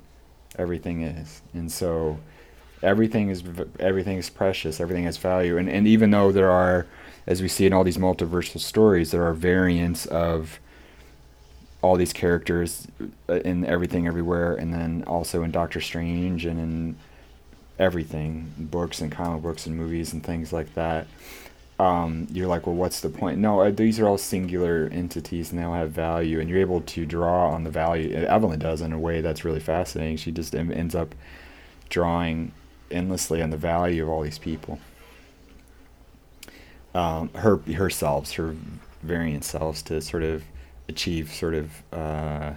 [0.58, 1.42] Everything is.
[1.54, 2.20] And so
[2.82, 3.44] everything is
[3.80, 4.80] everything is precious.
[4.80, 5.58] Everything has value.
[5.58, 6.88] And and even though there are
[7.28, 10.60] as we see in all these multiversal stories there are variants of
[11.82, 12.88] all these characters
[13.30, 16.96] uh, in everything everywhere and then also in doctor strange and in
[17.80, 21.08] everything books and comic books and movies and things like that
[21.82, 23.40] um, you're like well what's the point?
[23.40, 26.82] No uh, these are all singular entities and they all have value and you're able
[26.82, 30.18] to draw on the value evelyn does in a way that's really fascinating.
[30.18, 31.16] She just ends up
[31.90, 32.52] drawing
[32.92, 34.80] endlessly on the value of all these people.
[36.94, 38.56] Um, her herself her
[39.02, 40.44] variant selves to sort of
[40.92, 42.54] achieve sort of uh,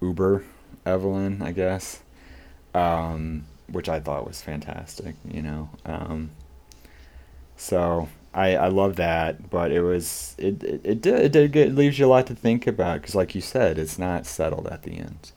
[0.00, 0.44] Uber
[0.86, 2.00] Evelyn, I guess,
[2.74, 5.14] um, which I thought was fantastic.
[5.28, 6.30] You know, um,
[7.56, 11.74] so I I love that, but it was it it it, did, it, did, it
[11.74, 14.82] leaves you a lot to think about because, like you said, it's not settled at
[14.82, 15.32] the end.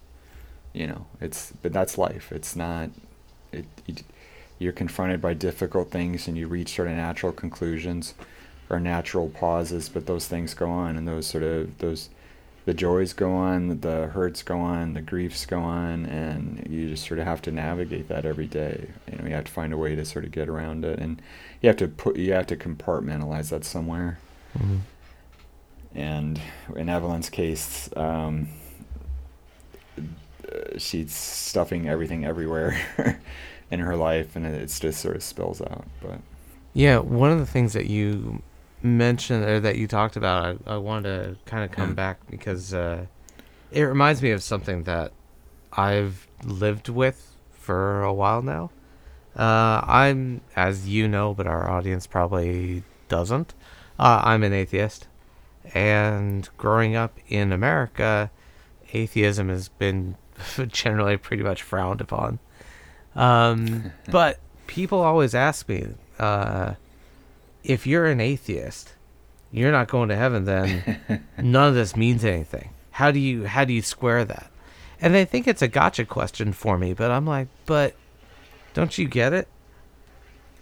[0.73, 2.31] You know, it's but that's life.
[2.31, 2.89] It's not
[3.51, 3.65] it.
[3.87, 4.03] it
[4.59, 8.13] you're confronted by difficult things and you reach sort of natural conclusions
[8.69, 12.09] or natural pauses, but those things go on, and those sort of those
[12.65, 17.05] the joys go on, the hurts go on, the griefs go on, and you just
[17.05, 18.89] sort of have to navigate that every day.
[19.11, 21.21] You know, you have to find a way to sort of get around it, and
[21.61, 24.19] you have to put you have to compartmentalize that somewhere.
[24.57, 24.77] Mm-hmm.
[25.95, 26.41] And
[26.75, 28.47] in Evelyn's case, um,
[30.77, 33.19] she's stuffing everything everywhere
[33.71, 35.85] in her life, and it's just sort of spills out.
[36.01, 36.19] But
[36.73, 38.41] yeah, one of the things that you
[38.83, 42.73] mentioned or that you talked about, I, I wanted to kind of come back because
[42.73, 43.05] uh,
[43.71, 45.13] it reminds me of something that
[45.71, 48.69] I've lived with for a while now.
[49.35, 53.53] Uh, I'm, as you know, but our audience probably doesn't.
[53.97, 55.07] Uh, I'm an atheist,
[55.73, 58.29] and growing up in America,
[58.91, 60.17] atheism has been
[60.67, 62.39] generally pretty much frowned upon.
[63.15, 65.87] Um, but people always ask me,
[66.19, 66.73] uh,
[67.63, 68.93] if you're an atheist,
[69.51, 72.69] you're not going to heaven then none of this means anything.
[72.91, 74.51] How do you how do you square that?
[74.99, 77.95] And they think it's a gotcha question for me, but I'm like, but
[78.73, 79.47] don't you get it?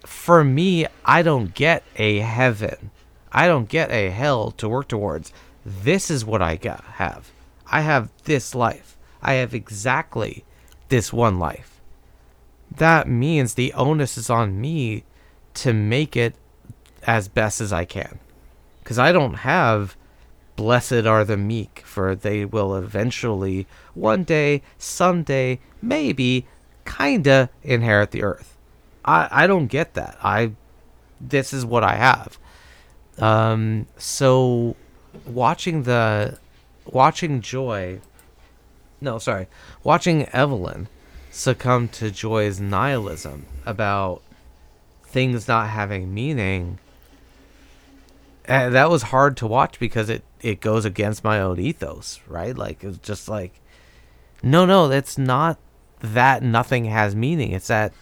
[0.05, 2.91] For me, I don't get a heaven.
[3.31, 5.31] I don't get a hell to work towards.
[5.63, 7.31] this is what I got, have.
[7.67, 8.97] I have this life.
[9.21, 10.43] I have exactly
[10.89, 11.79] this one life.
[12.75, 15.03] That means the onus is on me
[15.55, 16.35] to make it
[17.05, 18.19] as best as I can.
[18.83, 19.95] Because I don't have
[20.55, 26.45] blessed are the meek, for they will eventually, one day, someday, maybe,
[26.85, 28.57] kinda inherit the earth.
[29.03, 30.17] I, I don't get that.
[30.23, 30.51] I
[31.19, 32.37] this is what I have.
[33.17, 34.75] Um so
[35.25, 36.37] watching the
[36.85, 38.01] watching Joy
[39.03, 39.47] no, sorry.
[39.83, 40.87] Watching Evelyn
[41.31, 44.21] succumb to Joy's nihilism about
[45.03, 46.77] things not having meaning.
[48.51, 52.57] And that was hard to watch because it it goes against my own ethos, right?
[52.57, 53.61] Like it's just like
[54.43, 55.57] no, no, it's not
[56.01, 57.53] that nothing has meaning.
[57.53, 57.93] It's that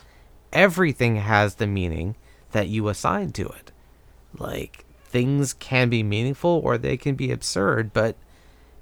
[0.51, 2.15] everything has the meaning
[2.51, 3.71] that you assign to it.
[4.39, 8.15] Like things can be meaningful or they can be absurd, but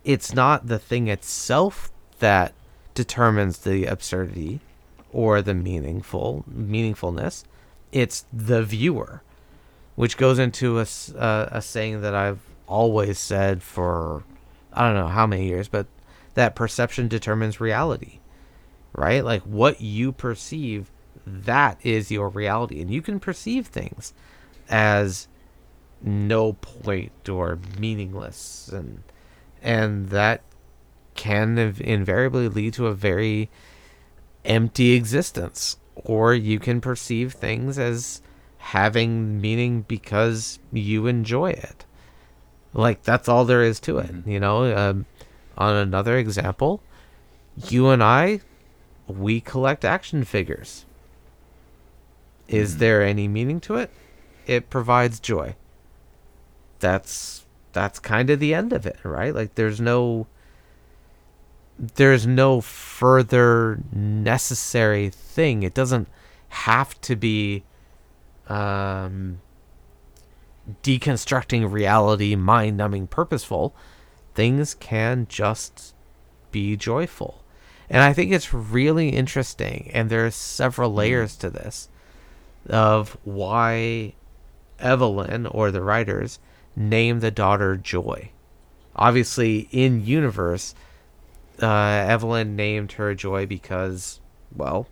[0.06, 2.54] it's not the thing itself that
[2.94, 4.62] determines the absurdity
[5.12, 7.44] or the meaningful meaningfulness.
[7.92, 9.22] It's the viewer,
[9.98, 10.86] which goes into a,
[11.18, 14.24] uh, a saying that I've always said for
[14.72, 15.88] I don't know how many years, but
[16.36, 18.20] that perception determines reality,
[18.94, 19.26] right?
[19.26, 20.92] Like what you perceive,
[21.26, 24.14] that is your reality, and you can perceive things
[24.70, 25.28] as
[26.00, 29.02] no point or meaningless, and
[29.64, 30.44] and that
[31.16, 33.50] can invariably lead to a very
[34.46, 35.78] empty existence.
[35.96, 38.22] Or you can perceive things as
[38.68, 41.86] having meaning because you enjoy it.
[42.74, 44.12] Like, that's all there is to it.
[44.12, 44.30] Mm-hmm.
[44.30, 45.06] You know, um,
[45.58, 46.82] on another example,
[47.70, 48.42] you and I,
[49.08, 50.86] we collect action figures.
[52.50, 52.80] Is mm-hmm.
[52.80, 53.90] there any meaning to it?
[54.46, 55.56] It provides joy.
[56.80, 59.34] That's that's kind of the end of it, right?
[59.34, 60.28] Like there's no
[61.80, 65.64] there's no further necessary thing.
[65.64, 66.10] It doesn't
[66.50, 67.64] have to be
[68.48, 69.42] um,
[70.84, 73.76] deconstructing reality, mind numbing, purposeful.
[74.34, 75.96] Things can just
[76.52, 77.44] be joyful.
[77.90, 81.00] And I think it's really interesting, and there's several mm-hmm.
[81.00, 81.90] layers to this
[82.70, 84.14] of why
[84.80, 86.40] Evelyn or the writers
[86.76, 88.32] named the daughter Joy.
[88.96, 90.76] Obviously, in universe,
[91.62, 94.20] uh, Evelyn named her Joy because,
[94.56, 94.88] well,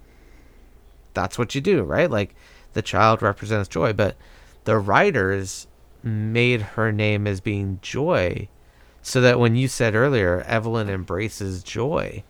[1.13, 2.09] that's what you do, right?
[2.09, 2.35] Like
[2.75, 4.15] the child represents joy, but
[4.65, 5.65] the writers
[6.03, 8.47] made her name as being Joy
[9.01, 12.23] so that when you said earlier, Evelyn embraces joy,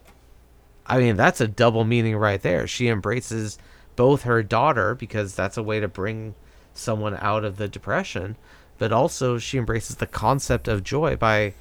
[0.86, 2.67] I mean, that's a double meaning right there.
[2.67, 3.58] She embraces
[3.95, 6.36] both her daughter because that's a way to bring
[6.73, 8.36] someone out of the depression,
[8.77, 11.53] but also she embraces the concept of joy by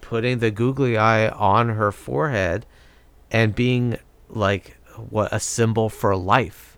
[0.00, 2.64] putting the googly eye on her forehead
[3.30, 4.76] and being like
[5.08, 6.76] what a symbol for life,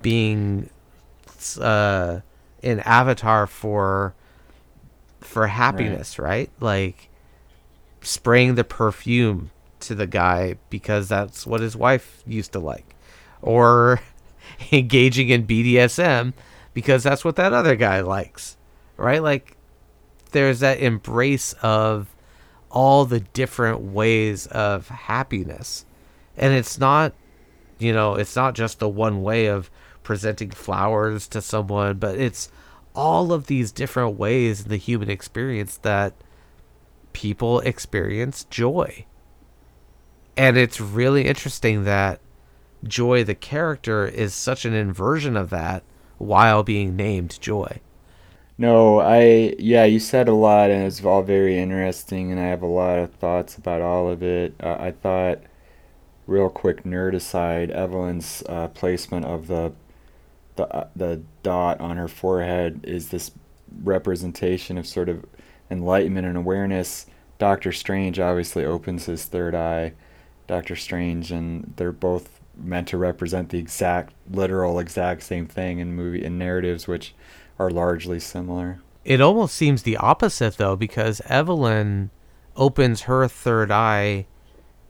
[0.00, 0.68] being
[1.58, 2.20] uh,
[2.62, 4.14] an avatar for
[5.20, 6.28] for happiness, right?
[6.28, 6.50] right?
[6.60, 7.08] Like
[8.00, 9.50] spraying the perfume
[9.80, 12.94] to the guy because that's what his wife used to like,
[13.40, 14.00] or
[14.72, 16.32] engaging in BDSM
[16.74, 18.56] because that's what that other guy likes,
[18.96, 19.22] right?
[19.22, 19.56] Like
[20.32, 22.14] there's that embrace of
[22.70, 25.84] all the different ways of happiness.
[26.36, 27.12] And it's not,
[27.78, 29.70] you know, it's not just the one way of
[30.02, 32.50] presenting flowers to someone, but it's
[32.94, 36.14] all of these different ways in the human experience that
[37.12, 39.06] people experience joy.
[40.36, 42.20] And it's really interesting that
[42.84, 45.84] Joy, the character, is such an inversion of that
[46.18, 47.80] while being named Joy.
[48.58, 52.62] No, I yeah, you said a lot, and it's all very interesting, and I have
[52.62, 54.54] a lot of thoughts about all of it.
[54.60, 55.40] Uh, I thought,
[56.26, 59.72] real quick nerd aside, Evelyn's uh, placement of the
[60.56, 63.30] the uh, the dot on her forehead is this
[63.82, 65.24] representation of sort of
[65.70, 67.06] enlightenment and awareness.
[67.38, 69.94] Doctor Strange obviously opens his third eye.
[70.46, 75.94] Doctor Strange, and they're both meant to represent the exact, literal, exact same thing in
[75.94, 77.14] movie in narratives, which
[77.58, 78.80] are largely similar.
[79.04, 82.10] It almost seems the opposite though, because Evelyn
[82.54, 84.26] opens her third eye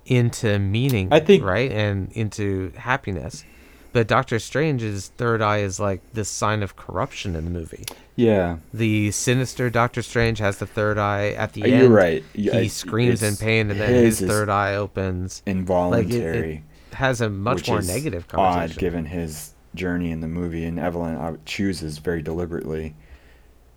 [0.05, 3.45] into meaning, I think, right, and into happiness.
[3.93, 7.85] But Doctor Strange's third eye is like this sign of corruption in the movie.
[8.17, 8.59] Yeah.
[8.73, 11.83] The sinister Doctor Strange has the third eye at the end.
[11.83, 12.25] You're right.
[12.33, 15.43] He screams in pain, and then his third eye opens.
[15.47, 16.39] Involuntary.
[16.39, 16.63] Like it,
[16.93, 18.77] it has a much more negative connotation.
[18.77, 22.95] Odd, given his journey in the movie, and Evelyn chooses very deliberately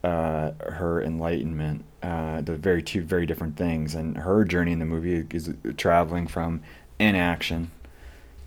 [0.04, 1.84] uh, her enlightenment.
[2.04, 6.28] Uh, the very two very different things, and her journey in the movie is traveling
[6.28, 6.62] from
[7.00, 7.72] inaction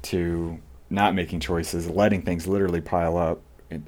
[0.01, 0.61] to
[0.91, 3.41] not making choices, letting things literally pile up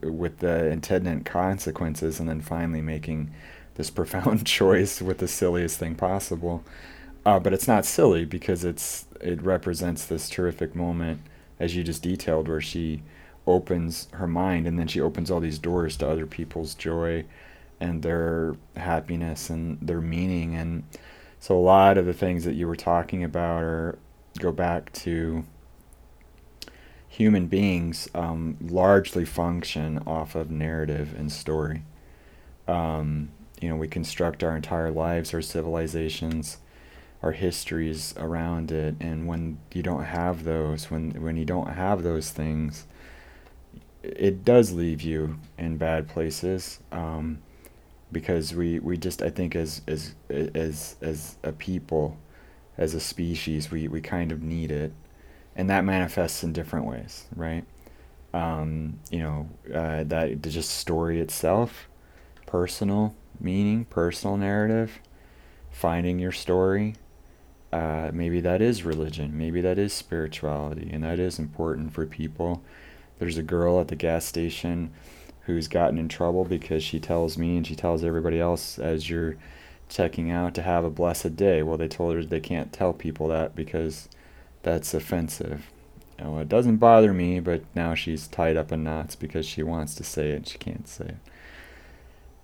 [0.03, 3.33] with the intended consequences, and then finally making
[3.75, 6.65] this profound choice with the silliest thing possible.
[7.25, 11.21] Uh, but it's not silly because it's it represents this terrific moment,
[11.59, 13.03] as you just detailed, where she
[13.47, 17.25] opens her mind and then she opens all these doors to other people's joy
[17.81, 20.85] and their happiness and their meaning and
[21.39, 23.99] so a lot of the things that you were talking about are
[24.39, 25.43] go back to
[27.11, 31.85] human beings um, largely function off of narrative and story.
[32.69, 33.31] Um,
[33.61, 36.59] you know we construct our entire lives our civilizations
[37.23, 42.03] our histories around it and when you don't have those when when you don't have
[42.03, 42.87] those things
[44.03, 47.39] it does leave you in bad places um,
[48.13, 52.17] because we, we just I think as as as as a people,
[52.79, 54.93] as a species, we, we kind of need it,
[55.61, 57.65] and that manifests in different ways, right?
[58.33, 61.89] Um, you know uh, that just story itself,
[62.47, 65.01] personal meaning, personal narrative,
[65.71, 66.95] finding your story.
[67.73, 69.37] Uh, maybe that is religion.
[69.37, 72.63] Maybe that is spirituality, and that is important for people
[73.21, 74.91] there's a girl at the gas station
[75.43, 79.37] who's gotten in trouble because she tells me and she tells everybody else as you're
[79.91, 81.63] checking out to have a blessed day.
[81.63, 84.09] Well, they told her they can't tell people that because
[84.63, 85.71] that's offensive.
[86.19, 89.95] Well, it doesn't bother me, but now she's tied up in knots because she wants
[89.95, 91.17] to say it and she can't say it.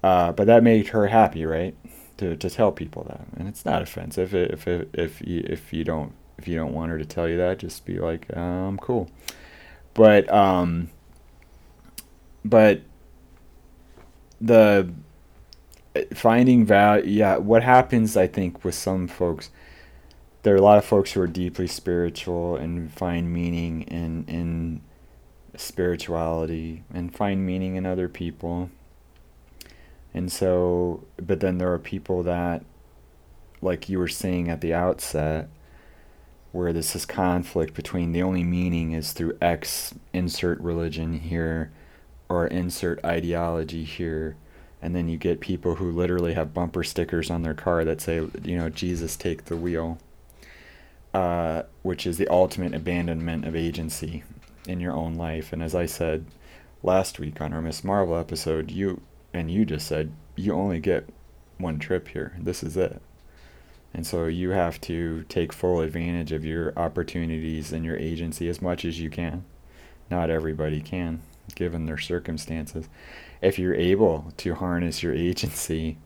[0.02, 1.76] Uh, but that made her happy, right?
[2.18, 5.84] To, to tell people that, and it's not offensive if if if you, if you
[5.84, 9.10] don't if you don't want her to tell you that, just be like, um, cool.
[9.92, 10.90] But um,
[12.44, 12.82] but
[14.40, 14.90] the
[16.14, 17.36] finding value, yeah.
[17.36, 19.50] What happens, I think, with some folks,
[20.46, 24.80] there are a lot of folks who are deeply spiritual and find meaning in in
[25.56, 28.70] spirituality and find meaning in other people.
[30.14, 32.64] And so, but then there are people that,
[33.60, 35.48] like you were saying at the outset,
[36.52, 41.72] where this is conflict between the only meaning is through X insert religion here
[42.28, 44.36] or insert ideology here.
[44.80, 48.24] And then you get people who literally have bumper stickers on their car that say,
[48.44, 49.98] you know, Jesus take the wheel,
[51.16, 54.22] uh, which is the ultimate abandonment of agency
[54.68, 55.50] in your own life.
[55.50, 56.26] And as I said
[56.82, 59.00] last week on our Miss Marvel episode, you
[59.32, 61.08] and you just said you only get
[61.56, 62.36] one trip here.
[62.38, 63.00] This is it.
[63.94, 68.60] And so you have to take full advantage of your opportunities and your agency as
[68.60, 69.46] much as you can.
[70.10, 71.22] Not everybody can,
[71.54, 72.90] given their circumstances.
[73.40, 75.96] If you're able to harness your agency,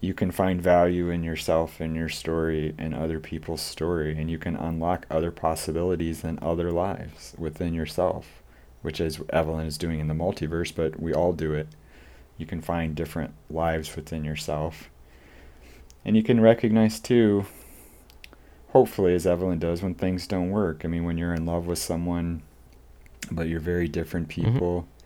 [0.00, 4.38] you can find value in yourself and your story and other people's story, and you
[4.38, 8.42] can unlock other possibilities and other lives within yourself,
[8.82, 11.68] which is Evelyn is doing in the multiverse, but we all do it.
[12.36, 14.88] You can find different lives within yourself
[16.08, 17.44] and you can recognize too,
[18.68, 20.82] hopefully, as Evelyn does, when things don't work.
[20.84, 22.42] I mean, when you're in love with someone,
[23.30, 24.52] but you're very different mm-hmm.
[24.52, 24.80] people.
[24.82, 24.97] Mm-hmm.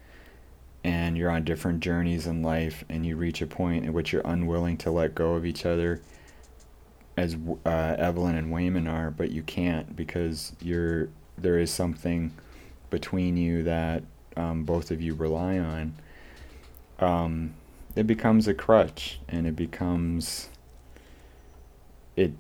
[0.85, 4.23] And you're on different journeys in life, and you reach a point at which you're
[4.25, 6.01] unwilling to let go of each other,
[7.17, 11.09] as uh, Evelyn and Waymond are, but you can't because you're
[11.39, 12.33] there is something
[12.91, 14.03] between you that
[14.37, 15.95] um, both of you rely on.
[16.99, 17.55] Um,
[17.95, 20.49] it becomes a crutch, and it becomes
[22.17, 22.33] it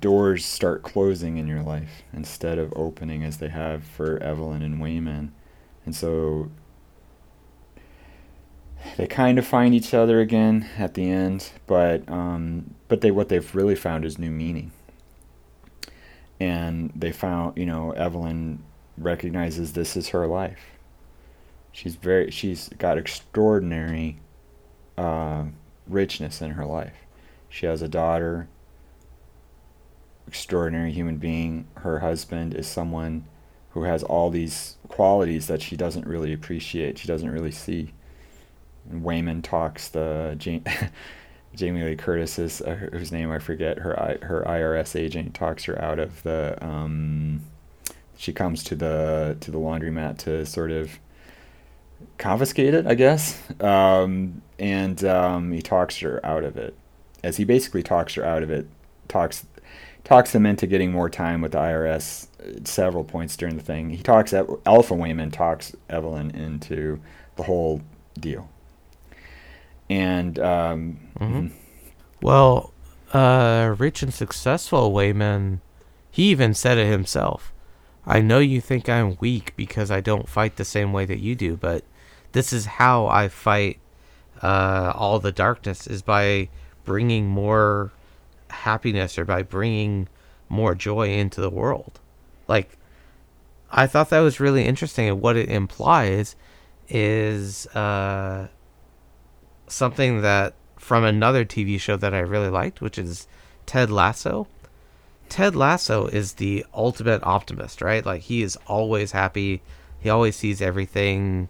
[0.00, 4.80] doors start closing in your life instead of opening as they have for Evelyn and
[4.80, 5.30] Waymond,
[5.84, 6.50] And so
[8.96, 13.28] they kind of find each other again at the end, but um, but they what
[13.28, 14.72] they've really found is new meaning.
[16.38, 18.62] And they found, you know, Evelyn
[18.98, 20.60] recognizes this is her life.
[21.72, 24.18] She's very she's got extraordinary
[24.96, 25.44] uh,
[25.86, 26.96] richness in her life.
[27.48, 28.48] She has a daughter
[30.26, 31.66] extraordinary human being.
[31.76, 33.26] Her husband is someone
[33.70, 36.98] who has all these qualities that she doesn't really appreciate.
[36.98, 37.92] She doesn't really see.
[38.90, 40.36] And Waymond talks the
[41.54, 45.98] Jamie, Lee Curtis's uh, whose name I forget her her IRS agent talks her out
[45.98, 46.58] of the.
[46.64, 47.40] Um,
[48.16, 50.98] she comes to the to the laundromat to sort of
[52.18, 53.40] confiscate it, I guess.
[53.60, 56.74] Um, and um, he talks her out of it,
[57.22, 58.66] as he basically talks her out of it.
[59.08, 59.46] Talks
[60.04, 63.90] talks him into getting more time with the IRS at several points during the thing.
[63.90, 67.00] He talks Alpha Waymond talks Evelyn into
[67.36, 67.80] the whole
[68.18, 68.48] deal.
[69.88, 71.52] And um, Mhm.
[72.20, 72.72] Well,
[73.12, 75.60] uh, rich and successful Waymond,
[76.10, 77.52] he even said it himself.
[78.06, 81.34] I know you think I'm weak because I don't fight the same way that you
[81.34, 81.84] do, but
[82.32, 83.78] this is how I fight
[84.42, 86.48] uh, all the darkness is by
[86.84, 87.92] bringing more
[88.50, 90.08] happiness or by bringing
[90.48, 91.98] more joy into the world.
[92.46, 92.76] Like,
[93.72, 96.36] I thought that was really interesting, and what it implies
[96.88, 98.46] is uh,
[99.68, 103.26] something that from another TV show that I really liked, which is
[103.64, 104.46] Ted Lasso.
[105.28, 108.04] Ted Lasso is the ultimate optimist, right?
[108.06, 109.62] Like he is always happy.
[109.98, 111.48] He always sees everything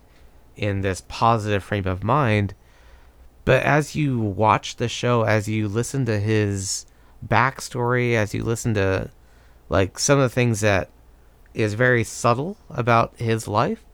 [0.56, 2.54] in this positive frame of mind.
[3.44, 6.86] But as you watch the show, as you listen to his
[7.26, 9.10] backstory, as you listen to
[9.68, 10.88] like some of the things that
[11.54, 13.84] is very subtle about his life,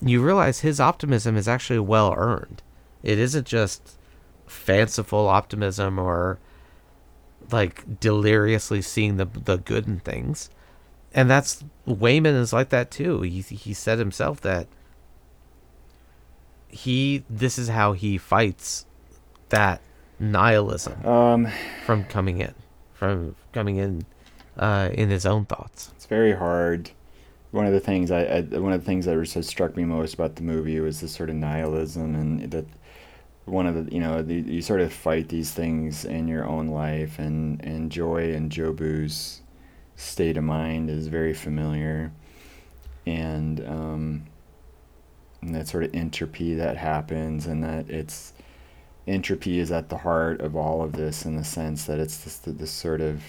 [0.00, 2.62] you realize his optimism is actually well earned.
[3.02, 3.98] It isn't just
[4.46, 6.38] fanciful optimism or
[7.50, 10.50] like deliriously seeing the the good in things.
[11.14, 13.22] And that's Waymond is like that too.
[13.22, 14.66] He he said himself that
[16.68, 18.86] he this is how he fights
[19.50, 19.80] that
[20.18, 21.48] nihilism um,
[21.84, 22.54] from coming in
[22.92, 24.04] from coming in
[24.56, 25.90] uh, in his own thoughts.
[25.96, 26.90] it's very hard.
[27.50, 30.14] One of the things I, I one of the things that was- struck me most
[30.14, 32.66] about the movie was this sort of nihilism and that
[33.46, 36.68] one of the you know the, you sort of fight these things in your own
[36.68, 39.40] life and and joy and Jobu's
[39.94, 42.12] state of mind is very familiar.
[43.06, 44.26] And um
[45.40, 48.32] and that sort of entropy that happens and that it's
[49.06, 52.38] entropy is at the heart of all of this in the sense that it's this
[52.38, 53.22] this sort of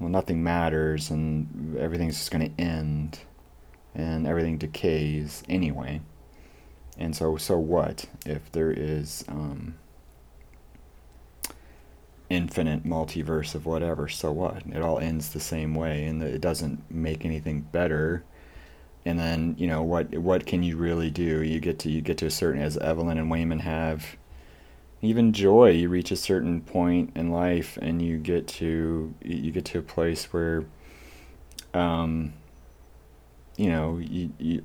[0.00, 3.20] well nothing matters and everything's just going to end
[3.94, 6.00] and everything decays anyway
[6.98, 9.74] and so so what if there is um,
[12.30, 14.08] infinite multiverse of whatever?
[14.08, 14.62] So what?
[14.66, 18.24] It all ends the same way and it doesn't make anything better.
[19.04, 21.42] And then you know what what can you really do?
[21.42, 24.16] You get to you get to a certain as evelyn and waymond have
[25.04, 29.64] even joy you reach a certain point in life and you get to you get
[29.66, 30.64] to a place where
[31.74, 32.32] um
[33.56, 34.64] you know you, you,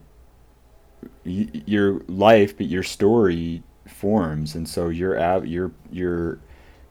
[1.23, 4.55] you your life but your story forms.
[4.55, 6.39] And so your av- your your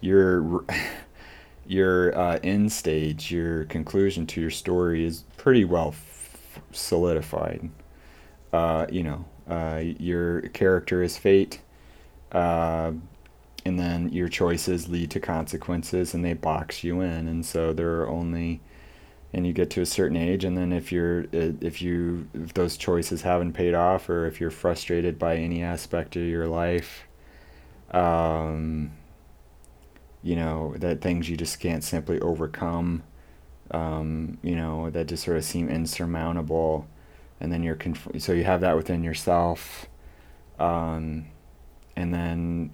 [0.00, 0.64] your
[1.66, 7.70] your uh, end stage your conclusion to your story is pretty well f- solidified.
[8.52, 11.60] Uh, you know uh, your character is fate
[12.32, 12.92] uh,
[13.64, 17.28] and then your choices lead to consequences and they box you in.
[17.28, 18.60] And so there are only
[19.32, 22.54] and you get to a certain age and then if you're uh, if you if
[22.54, 27.06] those choices haven't paid off or if you're frustrated by any aspect of your life
[27.90, 28.90] um,
[30.22, 33.02] you know that things you just can't simply overcome
[33.70, 36.86] um, you know that just sort of seem insurmountable
[37.40, 39.86] and then you're conf- so you have that within yourself
[40.58, 41.26] um,
[41.96, 42.70] and then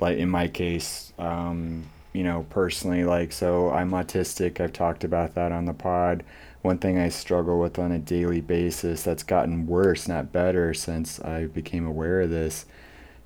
[0.00, 1.84] like in my case um,
[2.14, 4.60] you know personally like so i'm autistic.
[4.60, 6.24] I've talked about that on the pod.
[6.62, 11.20] One thing i struggle with on a daily basis that's gotten worse not better since
[11.20, 12.64] i became aware of this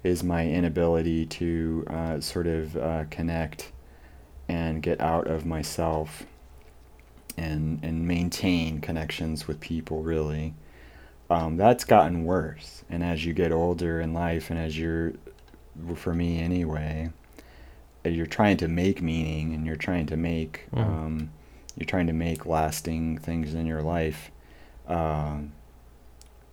[0.02, 3.72] is my inability to uh, sort of uh, connect
[4.48, 6.24] and get out of myself
[7.36, 10.54] and and maintain connections with people really.
[11.30, 12.84] Um, that's gotten worse.
[12.88, 15.12] And as you get older in life and as you're
[15.94, 17.10] for me anyway
[18.04, 20.78] you're trying to make meaning and you're trying to make Mhm.
[20.86, 21.30] um,
[21.76, 24.30] you're trying to make lasting things in your life
[24.88, 25.52] um,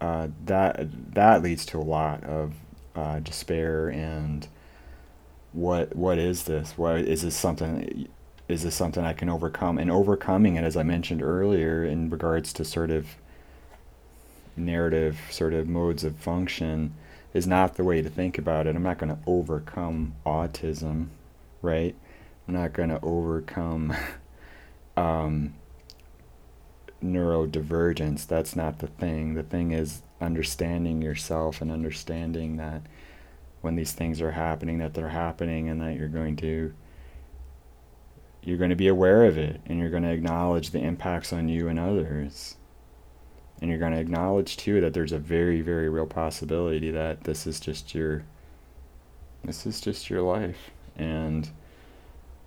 [0.02, 2.54] uh, that that leads to a lot of
[2.96, 4.48] uh, despair and
[5.54, 6.78] what what is this?
[6.78, 8.08] What is this something
[8.48, 9.78] is this something I can overcome?
[9.78, 13.16] And overcoming it as I mentioned earlier in regards to sort of
[14.58, 16.94] narrative sort of modes of function
[17.34, 18.76] is not the way to think about it.
[18.76, 21.08] I'm not going to overcome autism
[21.62, 21.96] right?
[22.48, 23.94] I'm not going to overcome
[24.98, 25.56] um,
[27.04, 28.28] neurodivergence.
[28.28, 29.34] That's not the thing.
[29.34, 32.82] The thing is understanding yourself and understanding that
[33.62, 36.74] when these things are happening that they're happening and that you're going to
[38.44, 41.50] you're going to be aware of it and you're going to acknowledge the impacts on
[41.50, 42.58] you and others.
[43.60, 47.48] And you're going to acknowledge too that there's a very very real possibility that this
[47.48, 48.24] is just your
[49.44, 51.50] this is just your life and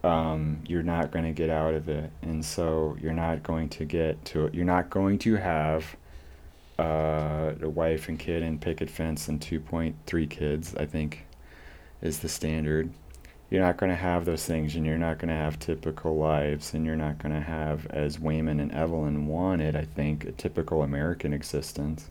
[0.05, 3.85] um, you're not going to get out of it and so you're not going to
[3.85, 5.97] get to you're not going to have
[6.79, 11.27] uh, a wife and kid and picket fence and 2.3 kids i think
[12.01, 12.91] is the standard.
[13.51, 16.75] You're not going to have those things, and you're not going to have typical lives,
[16.75, 20.83] and you're not going to have, as Waymond and Evelyn wanted, I think, a typical
[20.83, 22.11] American existence.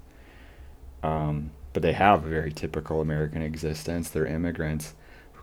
[1.04, 4.10] Um, but they have a very typical American existence.
[4.10, 4.96] They're immigrants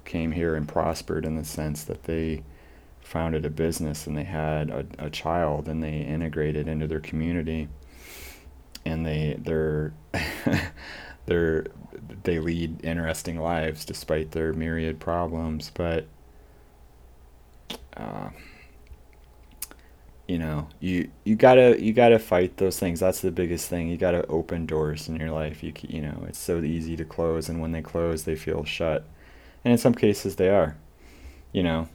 [0.04, 2.42] came here and prospered in the sense that they
[3.00, 7.68] founded a business and they had a, a child and they integrated into their community.
[8.84, 9.94] And they they're
[11.26, 11.66] they're
[12.24, 15.70] they lead interesting lives despite their myriad problems.
[15.74, 16.06] But
[17.96, 18.30] uh,
[20.26, 23.00] you know you you gotta you gotta fight those things.
[23.00, 23.88] That's the biggest thing.
[23.88, 25.62] You gotta open doors in your life.
[25.62, 27.48] You you know it's so easy to close.
[27.48, 29.06] And when they close they feel shut
[29.64, 30.76] and in some cases they are
[31.52, 31.88] you know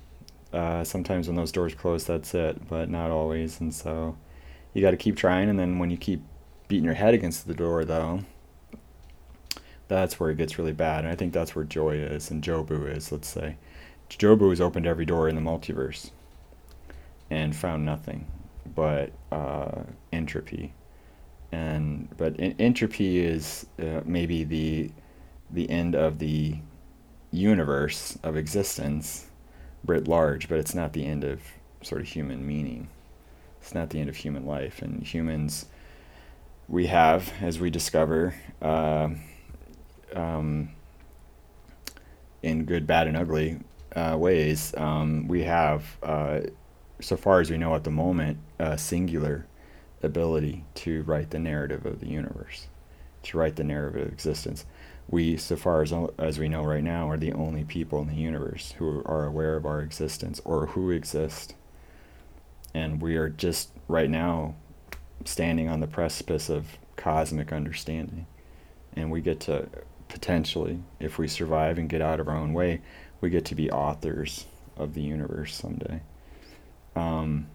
[0.51, 3.59] uh, sometimes when those doors close that's it but not always.
[3.59, 4.17] And so
[4.73, 6.21] you got to keep trying and then when you keep
[6.67, 8.21] beating your head against the door though
[9.87, 11.03] that's where it gets really bad.
[11.03, 13.57] And i think that's where joy is and jobu is let's say.
[14.09, 16.09] Jobu has opened every door in the multiverse
[17.29, 18.25] and found nothing
[18.75, 20.73] but uh, entropy.
[21.51, 24.91] And but entropy is uh, maybe the
[25.51, 26.57] the end of the
[27.31, 29.27] universe of existence
[29.85, 31.41] writ large, but it's not the end of
[31.81, 32.89] sort of human meaning.
[33.61, 35.65] It's not the end of human life, and humans
[36.67, 39.09] we have, as we discover, uh,
[40.15, 40.69] um,
[42.43, 43.59] in good, bad, and ugly
[43.95, 46.41] uh, ways, um, we have uh,
[47.01, 49.45] so far as we know at the moment, a singular
[50.03, 52.67] ability to write the narrative of the universe,
[53.23, 54.65] to write the narrative of existence.
[55.09, 58.15] We, so far as, as we know right now, are the only people in the
[58.15, 61.55] universe who are aware of our existence or who exist.
[62.73, 64.55] And we are just right now
[65.25, 68.27] standing on the precipice of cosmic understanding.
[68.93, 69.67] And we get to
[70.09, 72.81] potentially, if we survive and get out of our own way,
[73.19, 74.45] we get to be authors
[74.77, 76.01] of the universe someday
[76.95, 77.47] um,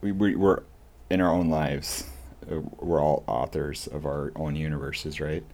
[0.00, 0.62] we, we we're
[1.10, 2.04] in our own lives
[2.78, 5.44] we're all authors of our own universes right?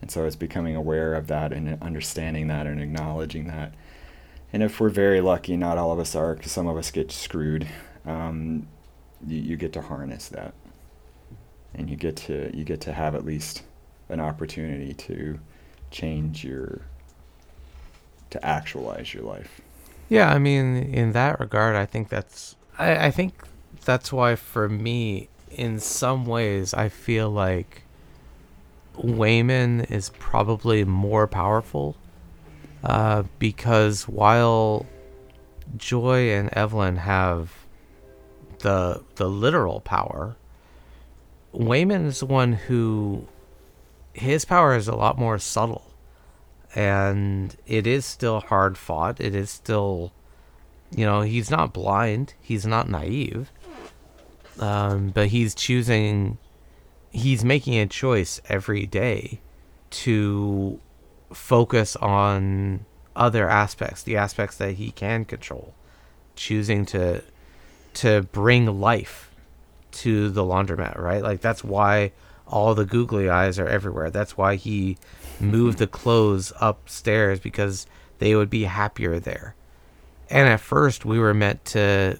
[0.00, 3.74] And so it's becoming aware of that and understanding that and acknowledging that.
[4.52, 7.12] And if we're very lucky not all of us are because some of us get
[7.12, 7.66] screwed.
[8.06, 8.68] Um,
[9.26, 10.54] you, you get to harness that.
[11.74, 13.62] And you get to you get to have at least
[14.08, 15.38] an opportunity to
[15.90, 16.82] change your
[18.30, 19.60] to actualize your life.
[20.08, 23.34] Yeah, I mean, in that regard, I think that's I, I think
[23.84, 27.82] that's why for me, in some ways, I feel like
[28.96, 31.96] Waymond is probably more powerful
[32.82, 34.86] uh, because while
[35.76, 37.52] Joy and Evelyn have
[38.60, 40.36] the the literal power,
[41.54, 43.26] Waymond is the one who
[44.12, 45.90] his power is a lot more subtle
[46.74, 49.20] and it is still hard fought.
[49.20, 50.12] It is still,
[50.94, 52.34] you know, he's not blind.
[52.40, 53.50] He's not naive.
[54.58, 56.38] Um, but he's choosing,
[57.10, 59.40] he's making a choice every day
[59.90, 60.80] to
[61.32, 62.84] focus on
[63.16, 65.74] other aspects, the aspects that he can control,
[66.36, 67.22] choosing to
[67.92, 69.30] to bring life
[69.90, 71.22] to the laundromat, right?
[71.22, 72.12] Like that's why
[72.46, 74.10] all the googly eyes are everywhere.
[74.10, 74.96] That's why he
[75.40, 77.86] moved the clothes upstairs because
[78.18, 79.54] they would be happier there.
[80.28, 82.18] And at first we were meant to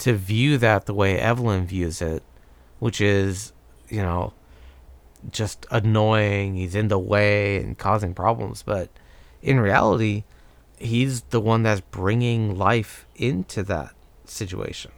[0.00, 2.22] to view that the way Evelyn views it,
[2.78, 3.52] which is,
[3.88, 4.32] you know,
[5.30, 8.88] just annoying, he's in the way and causing problems, but
[9.42, 10.24] in reality,
[10.78, 13.94] he's the one that's bringing life into that
[14.24, 14.92] situation.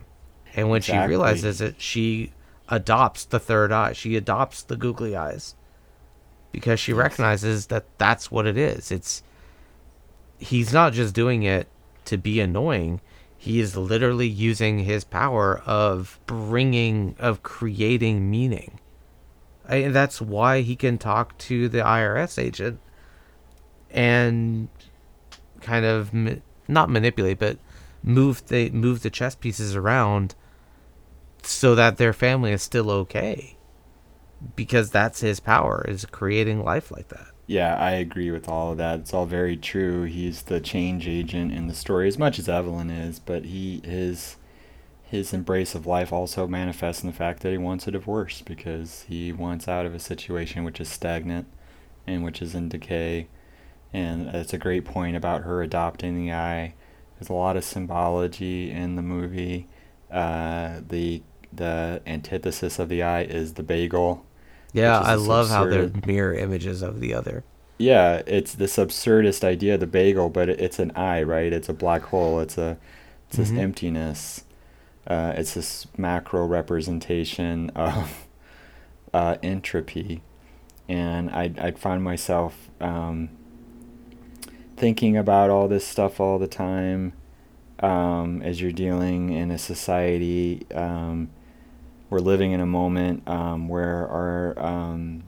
[0.55, 1.05] And when exactly.
[1.05, 2.33] she realizes it, she
[2.69, 3.93] adopts the third eye.
[3.93, 5.55] She adopts the googly eyes
[6.53, 6.99] because she yes.
[6.99, 8.93] recognizes that that's what it is.
[8.93, 9.23] It's
[10.39, 11.69] he's not just doing it
[12.05, 13.01] to be annoying.
[13.43, 18.78] He is literally using his power of bringing of creating meaning.
[19.68, 22.78] I, that's why he can talk to the IRS agent
[23.90, 24.68] and
[25.61, 26.12] kind of
[26.68, 27.59] not manipulate, but
[28.05, 30.36] move the move the chess pieces around
[31.43, 33.57] so that their family is still okay
[34.55, 37.32] because that's his power is creating life like that.
[37.47, 39.01] Yeah, I agree with all of that.
[39.01, 40.05] It's all very true.
[40.05, 44.36] He's the change agent in the story as much as Evelyn is, but he his
[45.05, 49.05] his embrace of life also manifests in the fact that he wants a divorce because
[49.09, 51.47] he wants out of a situation which is stagnant
[52.07, 53.28] and which is in decay.
[53.93, 56.74] And it's a great point about her adopting the eye.
[57.18, 59.68] There's a lot of symbology in the movie.
[60.11, 61.22] Uh, the
[61.53, 64.24] the antithesis of the eye is the bagel
[64.73, 67.45] yeah, I love how they're mirror images of the other.
[67.79, 71.53] yeah, it's this absurdist idea, the bagel, but it's an eye, right?
[71.53, 72.39] It's a black hole.
[72.41, 72.77] It's a
[73.29, 73.59] it's this Mhm.
[73.59, 74.45] emptiness.
[75.07, 78.27] Uh, it's this macro representation of
[79.14, 80.23] uh, entropy,
[80.89, 83.31] and I I find myself um,
[84.77, 87.12] thinking about all this stuff all the time
[87.81, 90.66] um, as you're dealing in a society.
[90.75, 91.31] Um,
[92.13, 95.23] we're living in a moment um, where our um,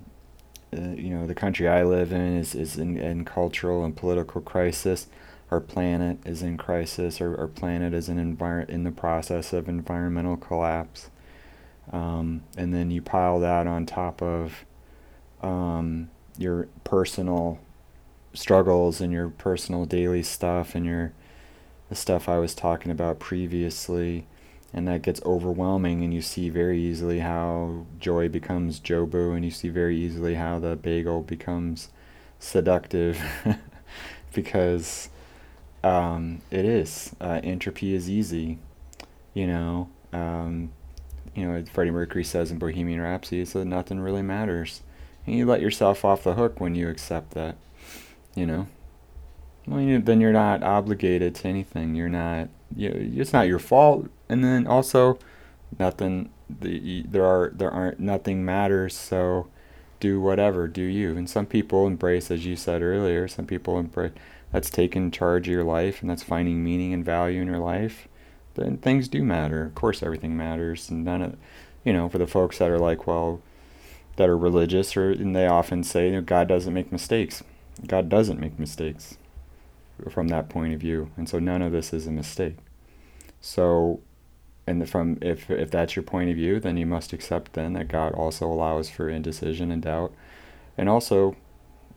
[0.70, 4.42] uh, you know the country I live in is, is in, in cultural and political
[4.42, 5.06] crisis.
[5.50, 7.22] Our planet is in crisis.
[7.22, 11.08] Our, our planet is in envir- in the process of environmental collapse.
[11.90, 14.66] Um, and then you pile that on top of
[15.40, 17.60] um, your personal
[18.34, 21.14] struggles and your personal daily stuff and your
[21.88, 24.26] the stuff I was talking about previously
[24.74, 29.50] and that gets overwhelming and you see very easily how joy becomes jobu and you
[29.50, 31.88] see very easily how the bagel becomes
[32.40, 33.22] seductive
[34.34, 35.08] because
[35.84, 38.58] um, it is uh, entropy is easy
[39.32, 40.70] you know um,
[41.34, 44.82] you know freddie mercury says in bohemian rhapsody so nothing really matters
[45.26, 47.56] and you let yourself off the hook when you accept that
[48.34, 48.66] you know
[49.66, 51.94] well, you, then you're not obligated to anything.
[51.94, 52.48] You're not.
[52.76, 54.08] You, it's not your fault.
[54.28, 55.18] And then also,
[55.78, 56.30] nothing.
[56.48, 58.94] The, there are there aren't nothing matters.
[58.94, 59.48] So,
[60.00, 60.68] do whatever.
[60.68, 61.16] Do you.
[61.16, 63.28] And some people embrace, as you said earlier.
[63.28, 64.12] Some people embrace.
[64.52, 68.06] That's taking charge of your life, and that's finding meaning and value in your life.
[68.54, 69.64] Then things do matter.
[69.64, 71.36] Of course, everything matters, and none of,
[71.84, 73.40] you know, for the folks that are like, well,
[74.16, 77.42] that are religious, or and they often say, you know, God doesn't make mistakes.
[77.86, 79.18] God doesn't make mistakes
[80.08, 82.56] from that point of view, and so none of this is a mistake.
[83.40, 84.00] So,
[84.66, 87.88] and from if if that's your point of view, then you must accept then that
[87.88, 90.12] God also allows for indecision and doubt,
[90.76, 91.36] and also,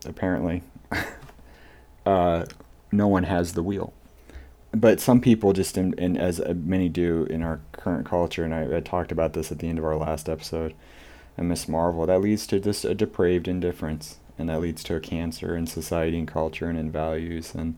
[0.04, 0.62] apparently,
[2.06, 2.44] uh,
[2.92, 3.92] no one has the wheel.
[4.72, 8.76] But some people just, in, in, as many do in our current culture, and I,
[8.76, 10.74] I talked about this at the end of our last episode,
[11.38, 15.00] and Miss Marvel, that leads to just a depraved indifference and that leads to a
[15.00, 17.76] cancer in society and culture and in values and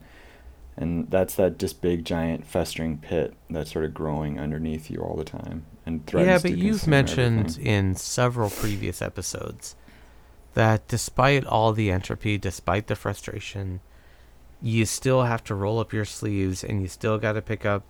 [0.77, 5.15] and that's that just big giant festering pit that's sort of growing underneath you all
[5.15, 7.65] the time and threatens Yeah, but you've mentioned everything.
[7.65, 9.75] in several previous episodes
[10.53, 13.79] that despite all the entropy, despite the frustration,
[14.61, 17.83] you still have to roll up your sleeves and you still got to pick up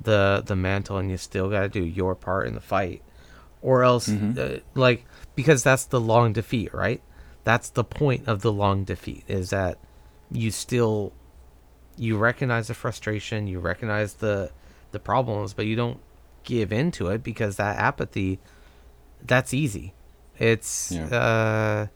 [0.00, 3.02] the the mantle and you still got to do your part in the fight
[3.62, 4.38] or else Mhm.
[4.38, 5.04] uh, like
[5.34, 7.00] because that's the long defeat, right?
[7.44, 9.78] That's the point of the long defeat is that
[10.30, 11.12] you still
[11.96, 14.50] you recognize the frustration, you recognize the
[14.92, 16.00] the problems, but you don't
[16.44, 18.38] give into it because that apathy
[19.22, 19.94] that's easy.
[20.38, 21.06] It's Yeah.
[21.06, 21.86] uh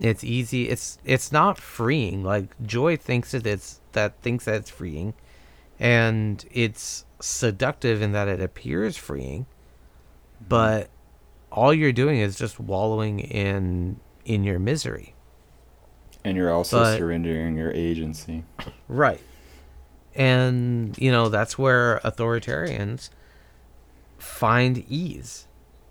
[0.00, 0.68] it's easy.
[0.68, 2.22] It's it's not freeing.
[2.24, 5.14] Like joy thinks that it is that thinks that it's freeing
[5.78, 9.46] and it's seductive in that it appears freeing,
[10.48, 10.88] but
[11.50, 15.14] all you're doing is just wallowing in in your misery.
[16.28, 18.44] And you're also but- surrendering your agency
[18.86, 19.20] Right.
[20.14, 23.10] And, you know, that's where authoritarians
[24.18, 25.46] find ease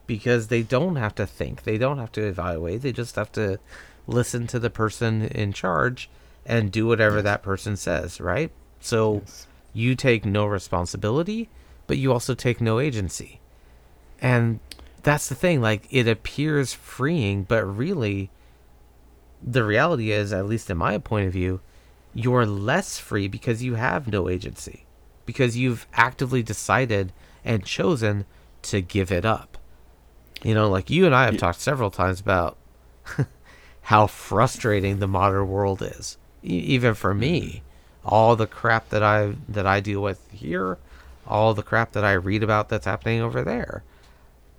[0.06, 3.60] because they don't have to think, they don't have to evaluate, they just have to
[4.06, 6.10] listen to the person in charge
[6.46, 7.24] and do whatever Yes.
[7.26, 8.52] that person says, right?
[8.80, 9.48] So Yes.
[9.74, 11.50] you take no responsibility,
[11.88, 13.40] but you also take no agency.
[14.22, 14.60] And
[15.04, 18.30] that's the thing, like it appears freeing, but really
[19.50, 21.62] the reality is, at least in my point of view,
[22.14, 24.86] you're less free because you have no agency.
[25.26, 27.14] Because you've actively decided
[27.46, 28.26] and chosen
[28.64, 29.58] to give it up.
[30.44, 32.58] You know, like you and I have Ye- talked several times about
[33.84, 36.18] how frustrating the modern world is.
[36.44, 38.10] E- even for me, mm-hmm.
[38.10, 40.78] all the crap that I that I deal with here,
[41.26, 43.84] all the crap that I read about that's happening over there.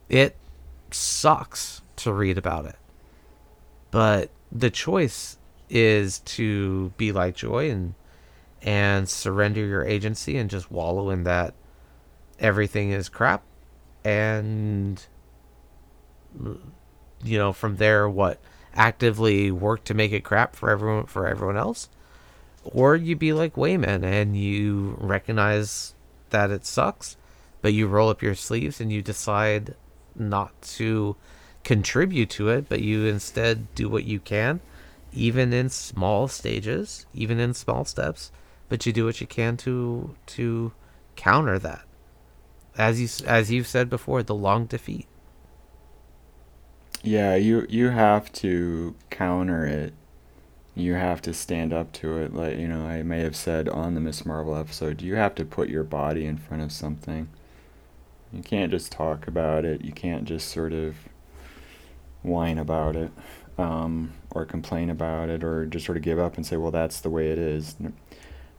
[0.08, 0.36] It
[0.90, 2.76] sucks to read about it.
[3.90, 5.36] But the choice
[5.68, 7.94] is to be like joy and
[8.62, 11.54] and surrender your agency and just wallow in that
[12.40, 13.42] everything is crap.
[14.04, 15.04] And
[17.22, 18.40] you know from there what
[18.74, 21.88] actively work to make it crap for everyone for everyone else?
[22.64, 25.94] Or you be like Waymond and you recognize
[26.30, 27.16] that it sucks
[27.62, 29.74] but you roll up your sleeves and you decide
[30.14, 31.16] not to
[31.64, 34.60] contribute to it but you instead do what you can
[35.12, 38.32] even in small stages even in small steps
[38.68, 40.72] but you do what you can to to
[41.16, 41.82] counter that
[42.78, 45.06] as you as you've said before the long defeat
[47.02, 49.94] Yeah, you you have to counter it.
[50.74, 52.34] You have to stand up to it.
[52.34, 55.44] Like, you know, I may have said on the Miss Marvel episode, you have to
[55.44, 57.28] put your body in front of something.
[58.32, 59.84] You can't just talk about it.
[59.84, 60.96] You can't just sort of
[62.22, 63.10] whine about it
[63.58, 67.00] um, or complain about it or just sort of give up and say, well, that's
[67.00, 67.76] the way it is.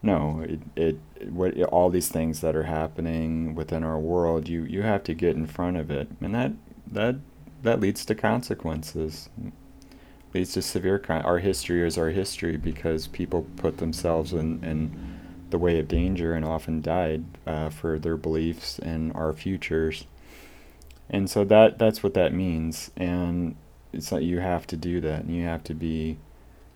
[0.01, 0.99] No, it, it
[1.29, 5.35] what all these things that are happening within our world, you you have to get
[5.35, 6.53] in front of it, and that
[6.87, 7.15] that
[7.63, 9.29] that leads to consequences.
[10.33, 15.19] Leads to severe con- our history is our history because people put themselves in, in
[15.49, 20.05] the way of danger and often died uh, for their beliefs and our futures.
[21.09, 22.91] And so that that's what that means.
[22.95, 23.55] And
[23.91, 26.17] it's like you have to do that, and you have to be,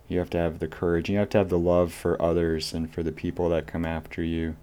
[0.08, 2.92] you have to have the courage, you have to have the love for others and
[2.92, 4.56] for the people that come after you,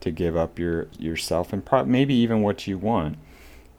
[0.00, 3.18] to give up your yourself and pro- maybe even what you want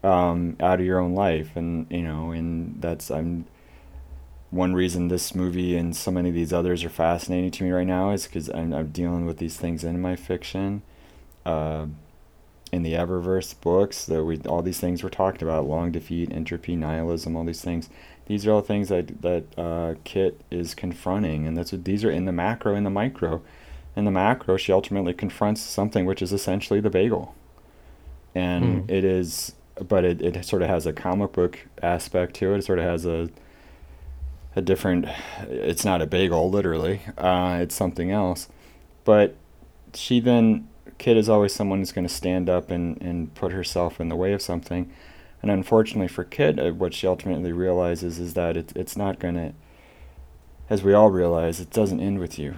[0.04, 1.56] um, out of your own life.
[1.56, 3.46] And you know, and that's I'm
[4.52, 7.88] one reason this movie and so many of these others are fascinating to me right
[7.88, 10.82] now is because I'm, I'm, dealing with these things in my fiction.
[11.46, 11.88] Uh,
[12.72, 16.76] in the Eververse books, that we all these things we're talking about, long defeat, entropy,
[16.76, 17.90] nihilism, all these things.
[18.26, 22.12] These are all things that that uh, Kit is confronting, and that's what these are
[22.12, 23.42] in the macro, in the micro.
[23.96, 27.36] In the macro, she ultimately confronts something which is essentially the bagel,
[28.34, 28.90] and hmm.
[28.90, 29.54] it is,
[29.88, 32.58] but it, it sort of has a comic book aspect to it.
[32.58, 33.30] It sort of has a
[34.56, 35.06] a different
[35.50, 38.48] it's not a bagel literally uh, it's something else
[39.04, 39.36] but
[39.94, 40.68] she then
[40.98, 44.16] Kit is always someone who's going to stand up and, and put herself in the
[44.16, 44.92] way of something.
[45.42, 49.36] And unfortunately for Kit uh, what she ultimately realizes is that it, it's not going
[49.36, 49.54] to
[50.70, 52.56] as we all realize it doesn't end with you.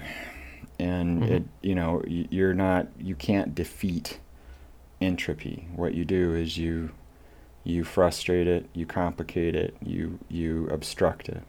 [0.79, 1.33] And mm-hmm.
[1.33, 4.19] it you know you're not you can't defeat
[5.01, 5.67] entropy.
[5.75, 6.91] What you do is you
[7.63, 11.43] you frustrate it you complicate it you you obstruct it.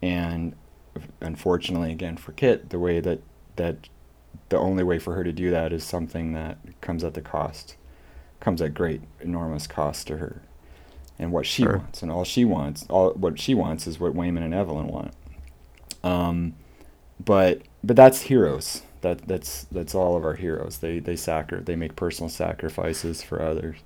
[0.00, 0.54] And
[1.20, 3.20] unfortunately, again for Kit, the way that
[3.56, 3.88] that
[4.48, 7.76] the only way for her to do that is something that comes at the cost,
[8.40, 10.42] comes at great, enormous cost to her,
[11.18, 11.78] and what she sure.
[11.78, 15.12] wants, and all she wants, all what she wants is what Waymond and Evelyn want.
[16.02, 16.54] Um,
[17.22, 18.82] but but that's heroes.
[19.02, 20.78] That that's that's all of our heroes.
[20.78, 23.76] They they sacri- they make personal sacrifices for others.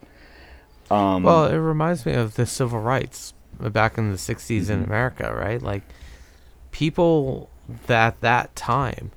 [0.91, 4.73] Um, well, it reminds me of the civil rights back in the 60s mm-hmm.
[4.73, 5.63] in America, right?
[5.63, 5.83] Like
[6.71, 7.49] people
[7.89, 9.13] at that time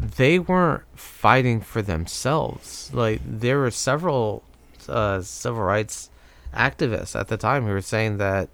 [0.00, 2.90] they weren't fighting for themselves.
[2.92, 4.42] Like there were several
[4.88, 6.10] uh, civil rights
[6.54, 8.48] activists at the time who were saying that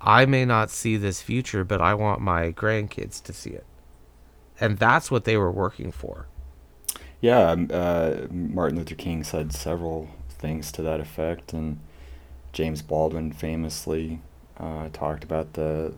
[0.00, 3.66] I may not see this future, but I want my grandkids to see it,
[4.60, 6.26] and that's what they were working for.
[7.20, 11.80] Yeah, uh, Martin Luther King said several things to that effect, and
[12.52, 14.20] James Baldwin famously
[14.58, 15.94] uh, talked about the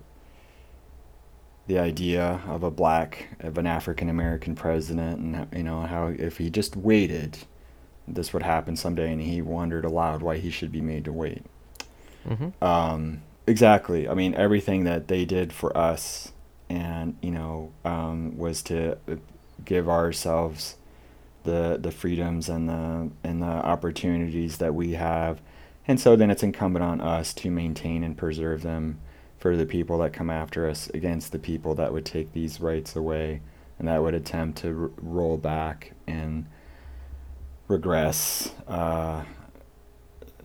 [1.68, 6.38] the idea of a black of an African American president and you know how if
[6.38, 7.38] he just waited
[8.08, 11.44] this would happen someday and he wondered aloud why he should be made to wait.
[12.26, 12.64] Mm-hmm.
[12.64, 14.08] um, exactly.
[14.08, 16.32] I mean everything that they did for us
[16.70, 18.98] and you know um, was to
[19.64, 20.76] give ourselves
[21.44, 25.42] the the freedoms and the and the opportunities that we have.
[25.86, 29.00] And so then it's incumbent on us to maintain and preserve them
[29.38, 32.96] for the people that come after us against the people that would take these rights
[32.96, 33.40] away
[33.78, 36.46] and that would attempt to r- roll back and
[37.68, 38.52] regress.
[38.66, 39.24] Uh,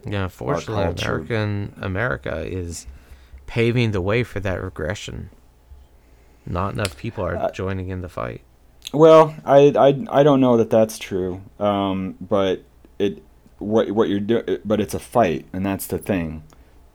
[0.05, 2.85] yeah, unfortunately, American America is
[3.47, 5.29] paving the way for that regression.
[6.45, 8.41] Not enough people are uh, joining in the fight.
[8.93, 12.63] Well, I, I, I don't know that that's true, um, but
[12.99, 13.23] it
[13.59, 16.43] what what you're doing, but it's a fight, and that's the thing.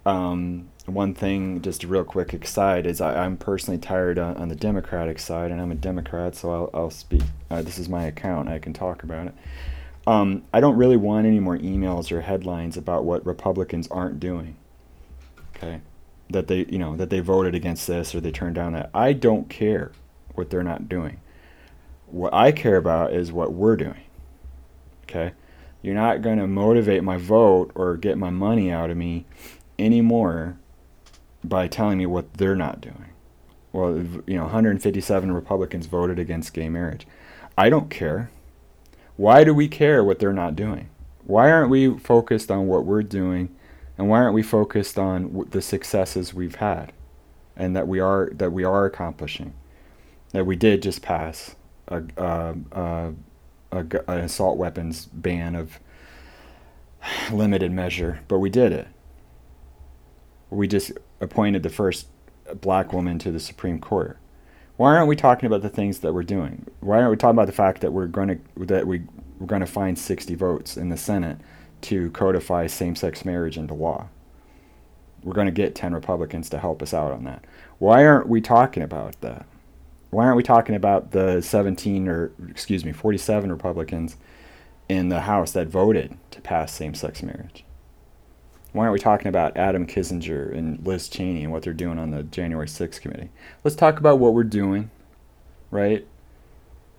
[0.04, 4.48] Um, one thing, just a real quick aside, is I, am personally tired on, on,
[4.48, 7.22] the Democratic side, and I'm a Democrat, so I'll, I'll speak.
[7.50, 9.34] Uh, this is my account, I can talk about it.
[10.06, 14.56] Um, I don't really want any more emails or headlines about what Republicans aren't doing.
[15.54, 15.80] Okay,
[16.30, 18.90] that they, you know, that they voted against this or they turned down that.
[18.94, 19.92] I don't care
[20.34, 21.20] what they're not doing.
[22.06, 24.04] What I care about is what we're doing.
[25.02, 25.32] Okay,
[25.82, 29.26] you're not going to motivate my vote or get my money out of me
[29.78, 30.56] anymore
[31.48, 33.06] by telling me what they're not doing.
[33.72, 33.96] Well,
[34.26, 37.06] you know, 157 Republicans voted against gay marriage.
[37.56, 38.30] I don't care.
[39.16, 40.88] Why do we care what they're not doing?
[41.24, 43.54] Why aren't we focused on what we're doing,
[43.98, 46.92] and why aren't we focused on the successes we've had,
[47.56, 49.52] and that we are that we are accomplishing,
[50.30, 51.56] that we did just pass
[51.88, 53.12] a, a, a,
[53.72, 53.78] a
[54.08, 55.78] an assault weapons ban of
[57.32, 58.88] limited measure, but we did it
[60.50, 62.06] we just appointed the first
[62.60, 64.18] black woman to the Supreme Court.
[64.76, 66.66] Why aren't we talking about the things that we're doing?
[66.80, 69.02] Why aren't we talking about the fact that we're going to that we
[69.38, 71.38] we're going to find 60 votes in the Senate
[71.82, 74.08] to codify same-sex marriage into law?
[75.22, 77.44] We're going to get 10 Republicans to help us out on that.
[77.78, 79.46] Why aren't we talking about that?
[80.10, 84.16] Why aren't we talking about the 17 or excuse me, 47 Republicans
[84.88, 87.64] in the House that voted to pass same-sex marriage?
[88.72, 92.10] Why aren't we talking about Adam Kinzinger and Liz Cheney and what they're doing on
[92.10, 93.30] the January 6th committee?
[93.64, 94.90] Let's talk about what we're doing,
[95.70, 96.06] right?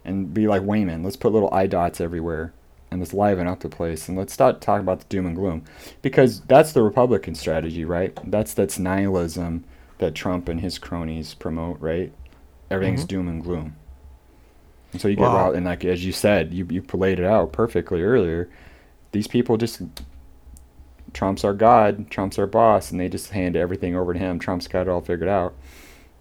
[0.04, 1.04] And be like Waymond.
[1.04, 2.54] Let's put little eye dots everywhere
[2.92, 5.64] and let's liven up the place and let's start talking about the doom and gloom
[6.02, 8.18] because that's the Republican strategy, right?
[8.26, 9.64] That's that's nihilism
[10.00, 12.12] that Trump and his cronies promote, right?
[12.72, 13.08] Everything's mm-hmm.
[13.08, 13.76] doom and gloom.
[14.92, 15.50] And so you get wow.
[15.50, 18.50] out and like as you said, you you laid it out perfectly earlier.
[19.12, 19.82] These people just
[21.14, 24.40] Trump's our god, Trump's our boss, and they just hand everything over to him.
[24.40, 25.54] Trump's got it all figured out,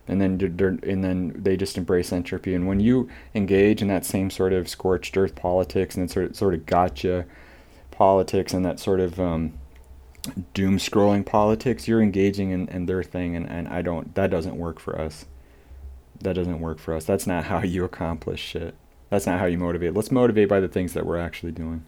[0.07, 0.41] and then
[0.83, 2.55] and then they just embrace entropy.
[2.55, 6.27] And when you engage in that same sort of scorched earth politics and that sort
[6.27, 7.27] of sort of gotcha
[7.91, 9.55] politics and that sort of um,
[10.55, 14.15] doom scrolling politics, you're engaging in, in their thing, and, and I don't.
[14.15, 15.27] That doesn't work for us.
[16.21, 17.05] That doesn't work for us.
[17.05, 18.75] That's not how you accomplish shit.
[19.11, 19.95] That's not how you motivate.
[19.95, 21.85] Let's motivate by the things that we're actually doing.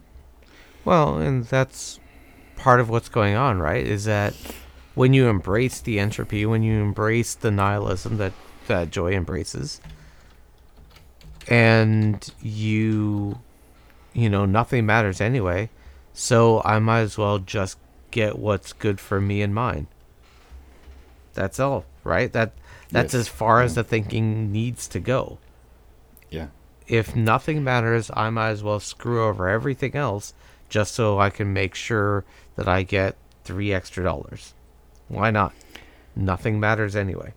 [0.83, 1.99] Well, and that's
[2.61, 3.83] part of what's going on, right?
[3.83, 4.35] Is that
[4.93, 8.33] when you embrace the entropy, when you embrace the nihilism that
[8.67, 9.81] that joy embraces,
[11.47, 13.39] and you,
[14.13, 15.69] you know, nothing matters anyway,
[16.13, 17.79] so I might as well just
[18.11, 19.87] get what's good for me and mine.
[21.33, 22.31] That's all, right?
[22.31, 22.53] That
[22.91, 23.21] that's yes.
[23.21, 25.39] as far as the thinking needs to go.
[26.29, 26.47] Yeah.
[26.87, 30.33] If nothing matters, I might as well screw over everything else
[30.71, 32.23] just so I can make sure
[32.55, 34.53] that I get three extra dollars.
[35.09, 35.53] Why not?
[36.15, 37.33] Nothing matters anyway.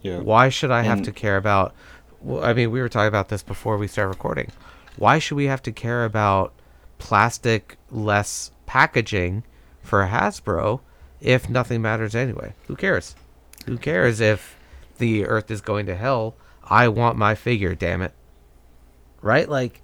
[0.00, 0.18] Yeah.
[0.18, 1.74] Why should I have to care about?
[2.22, 4.50] Well, I mean, we were talking about this before we start recording.
[4.96, 6.54] Why should we have to care about
[6.98, 9.44] plastic less packaging
[9.82, 10.80] for Hasbro
[11.20, 12.54] if nothing matters anyway?
[12.66, 13.14] Who cares?
[13.66, 14.56] Who cares if
[14.96, 16.34] the Earth is going to hell?
[16.64, 18.14] I want my figure, damn it.
[19.20, 19.48] Right?
[19.48, 19.82] Like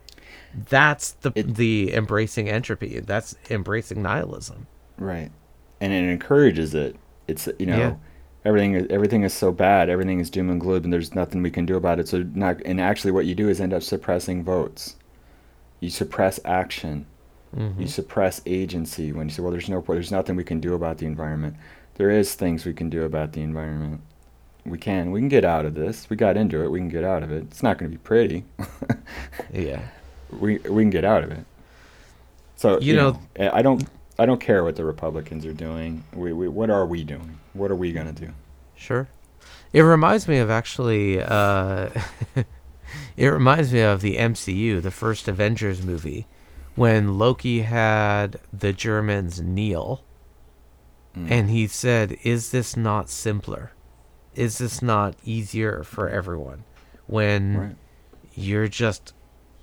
[0.55, 3.01] that's the it, the embracing entropy.
[3.01, 4.67] That's embracing nihilism.
[4.97, 5.31] Right,
[5.81, 6.97] and it encourages it.
[7.27, 7.79] It's you know.
[7.79, 7.95] Yeah.
[8.45, 9.91] Everything, everything is so bad.
[9.91, 12.09] Everything is doom and gloom, and there's nothing we can do about it.
[12.09, 14.97] So, not, and actually, what you do is end up suppressing votes.
[15.81, 17.05] You suppress action.
[17.55, 17.83] Mm-hmm.
[17.83, 20.99] You suppress agency when you say, "Well, there's no, there's nothing we can do about
[20.99, 21.57] the environment."
[21.97, 24.01] There is things we can do about the environment.
[24.65, 25.11] We can.
[25.11, 26.09] We can get out of this.
[26.09, 26.71] We got into it.
[26.71, 27.43] We can get out of it.
[27.43, 28.45] It's not going to be pretty.
[29.53, 29.83] yeah
[30.31, 31.45] we we can get out of it.
[32.57, 36.05] So you, you know, know, I don't I don't care what the Republicans are doing.
[36.13, 37.39] We, we what are we doing?
[37.53, 38.31] What are we gonna do?
[38.75, 39.09] Sure.
[39.73, 41.23] It reminds me of actually.
[41.23, 41.91] Uh,
[43.17, 46.27] it reminds me of the MCU, the first Avengers movie,
[46.75, 50.03] when Loki had the Germans kneel,
[51.17, 51.31] mm.
[51.31, 53.73] and he said, "Is this not simpler?
[54.35, 56.65] Is this not easier for everyone?"
[57.07, 57.77] When right.
[58.35, 59.13] you're just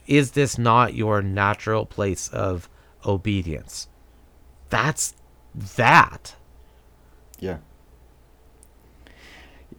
[0.08, 2.70] is this not your natural place of
[3.06, 3.88] obedience?
[4.70, 5.16] That's
[5.78, 6.36] that.
[7.40, 7.58] Yeah.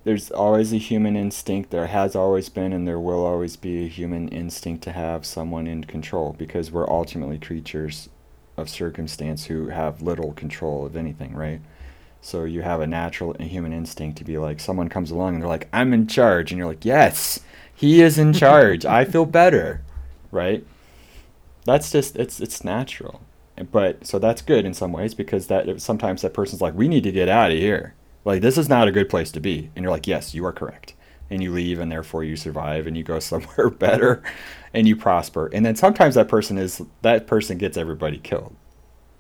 [0.05, 1.71] There's always a human instinct.
[1.71, 5.67] There has always been, and there will always be a human instinct to have someone
[5.67, 8.09] in control because we're ultimately creatures
[8.57, 11.61] of circumstance who have little control of anything, right?
[12.21, 15.49] So you have a natural human instinct to be like, someone comes along and they're
[15.49, 16.53] like, I'm in charge.
[16.53, 17.41] And you're like, yes,
[17.75, 18.85] he is in charge.
[18.85, 19.83] I feel better
[20.37, 20.65] right?
[21.65, 23.23] That's just it's it's natural.
[23.73, 27.05] But so that's good in some ways because that sometimes that person's like, we need
[27.05, 27.95] to get out of here.
[28.25, 30.53] Like this is not a good place to be, and you're like, yes, you are
[30.53, 30.95] correct,
[31.31, 34.23] and you leave, and therefore you survive, and you go somewhere better,
[34.75, 35.49] and you prosper.
[35.53, 38.55] And then sometimes that person is that person gets everybody killed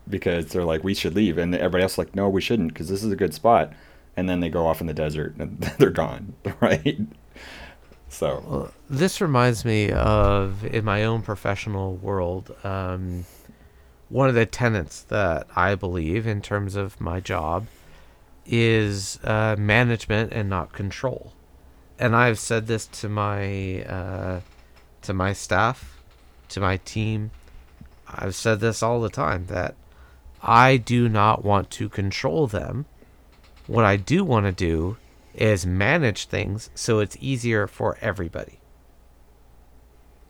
[0.08, 3.02] because they're like, we should leave, and everybody else like, no, we shouldn't because this
[3.04, 3.72] is a good spot,
[4.16, 6.98] and then they go off in the desert and they're gone, right?
[8.16, 13.26] So this reminds me of in my own professional world, um,
[14.08, 17.66] one of the tenets that I believe in terms of my job
[18.46, 21.34] is uh, management and not control.
[21.98, 24.40] And I've said this to my uh,
[25.02, 26.00] to my staff,
[26.48, 27.32] to my team.
[28.08, 29.74] I've said this all the time that
[30.42, 32.86] I do not want to control them.
[33.66, 34.96] What I do want to do
[35.37, 38.59] is manage things so it's easier for everybody.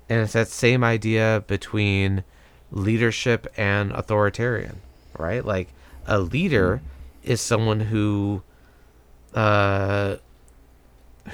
[0.09, 2.25] And it's that same idea between
[2.71, 4.81] leadership and authoritarian,
[5.19, 5.45] right?
[5.45, 5.69] Like
[6.07, 7.29] a leader mm.
[7.29, 8.43] is someone who
[9.35, 10.17] uh,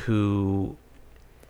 [0.07, 0.77] who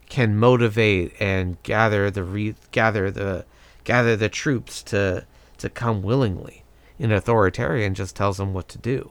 [0.09, 3.45] can motivate and gather the re- gather the
[3.85, 5.25] gather the troops to
[5.59, 6.65] to come willingly.
[6.99, 9.11] An authoritarian just tells them what to do.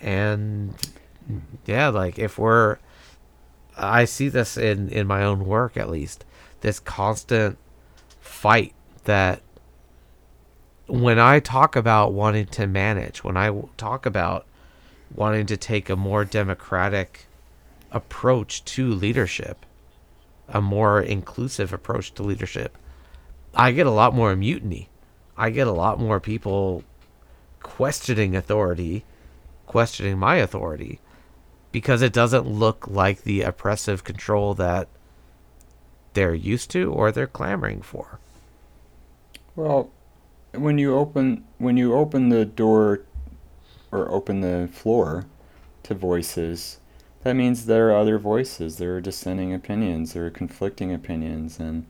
[0.00, 0.74] And
[1.66, 2.78] yeah, like if we're
[3.76, 6.24] I see this in in my own work at least,
[6.60, 7.58] this constant
[8.20, 8.74] fight
[9.04, 9.42] that
[10.86, 14.46] when I talk about wanting to manage, when I talk about
[15.14, 17.26] wanting to take a more democratic
[17.90, 19.64] approach to leadership,
[20.48, 22.76] a more inclusive approach to leadership,
[23.54, 24.88] I get a lot more mutiny.
[25.36, 26.84] I get a lot more people
[27.60, 29.04] questioning authority,
[29.66, 31.00] questioning my authority,
[31.72, 34.88] because it doesn't look like the oppressive control that
[36.14, 38.18] they're used to or they're clamoring for.
[39.54, 39.90] Well,
[40.52, 43.02] when you open when you open the door
[43.90, 45.26] or open the floor
[45.82, 46.80] to voices,
[47.22, 51.86] that means there are other voices, there are dissenting opinions, there are conflicting opinions, and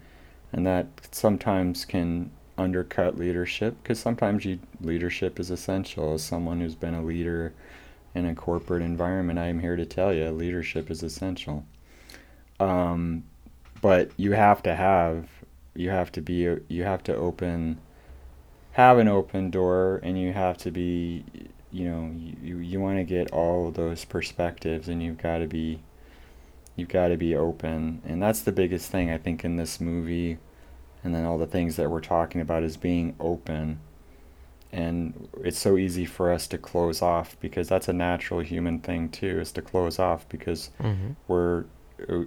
[0.52, 6.14] and that sometimes can undercut leadership because sometimes you, leadership is essential.
[6.14, 7.52] As someone who's been a leader
[8.18, 11.64] in a corporate environment, I am here to tell you leadership is essential.
[12.60, 13.24] Um,
[13.80, 15.28] but you have to have
[15.74, 17.78] you have to be you have to open
[18.72, 21.24] have an open door and you have to be
[21.70, 22.12] you know
[22.42, 25.80] you, you want to get all those perspectives and you've got to be
[26.76, 30.38] you've got to be open and that's the biggest thing i think in this movie
[31.04, 33.78] and then all the things that we're talking about is being open
[34.72, 39.08] and it's so easy for us to close off because that's a natural human thing
[39.08, 41.12] too is to close off because mm-hmm.
[41.26, 41.64] we're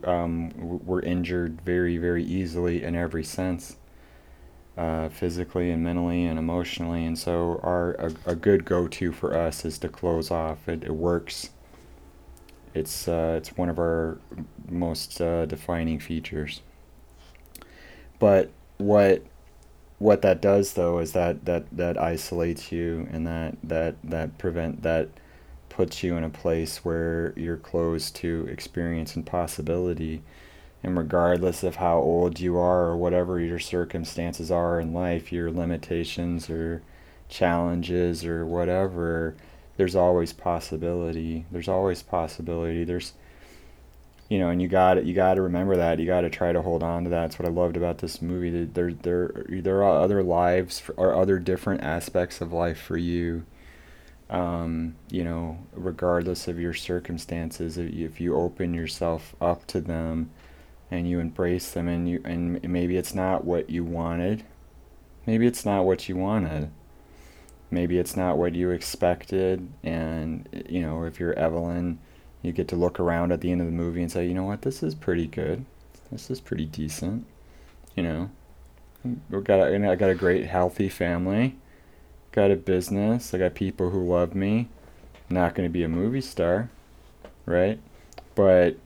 [0.04, 3.78] um, we're injured very very easily in every sense
[4.78, 7.06] uh, physically and mentally and emotionally.
[7.06, 10.68] And so our a, a good go-to for us is to close off.
[10.68, 11.52] It, it works.
[12.74, 14.18] It's uh, it's one of our
[14.70, 16.62] most uh, defining features.
[18.18, 19.24] But what
[20.02, 24.82] what that does though is that that that isolates you and that that that prevent
[24.84, 25.10] that
[25.70, 30.22] puts you in a place where you're closed to experience and possibility.
[30.84, 35.52] And regardless of how old you are or whatever your circumstances are in life your
[35.52, 36.82] limitations or
[37.30, 39.36] challenges or whatever
[39.78, 41.46] there's always possibility.
[41.52, 42.84] There's always possibility.
[42.84, 43.14] There's
[44.32, 46.00] you know, and you got you got to remember that.
[46.00, 47.20] You got to try to hold on to that.
[47.24, 48.64] That's what I loved about this movie.
[48.64, 53.46] There, there, there are other lives or other different aspects of life for you.
[54.30, 60.32] Um, you know, regardless of your circumstances, if you open yourself up to them,
[60.90, 64.46] and you embrace them, and you and maybe it's not what you wanted,
[65.26, 66.72] maybe it's not what you wanted,
[67.70, 72.00] maybe it's not what you expected, and you know, if you're Evelyn
[72.42, 74.44] you get to look around at the end of the movie and say, you know
[74.44, 75.66] what, this is pretty good.
[76.12, 77.26] This is pretty decent.
[77.96, 78.30] You know,
[79.30, 81.56] we got a, I got a great healthy family.
[82.32, 83.34] Got a business.
[83.34, 84.70] I got people who love me.
[85.30, 86.70] Not going to be a movie star,
[87.46, 87.80] right?
[88.36, 88.78] But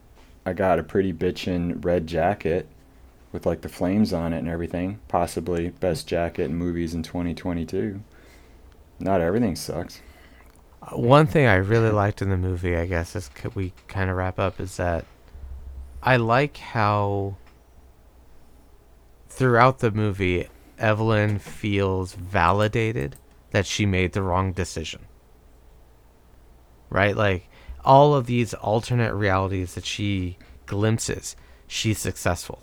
[0.44, 2.68] I got a pretty bitchin' red jacket
[3.32, 5.00] with like the flames on it and everything.
[5.08, 8.00] Possibly best jacket in movies in 2022.
[8.98, 10.00] Not everything sucks.
[10.92, 14.38] One thing I really liked in the movie, I guess, as we kind of wrap
[14.38, 15.04] up, is that
[16.00, 17.36] I like how
[19.28, 20.48] throughout the movie,
[20.78, 23.16] Evelyn feels validated
[23.50, 25.06] that she made the wrong decision.
[26.88, 27.16] Right?
[27.16, 27.48] Like,
[27.84, 31.34] all of these alternate realities that she glimpses,
[31.66, 32.62] she's successful.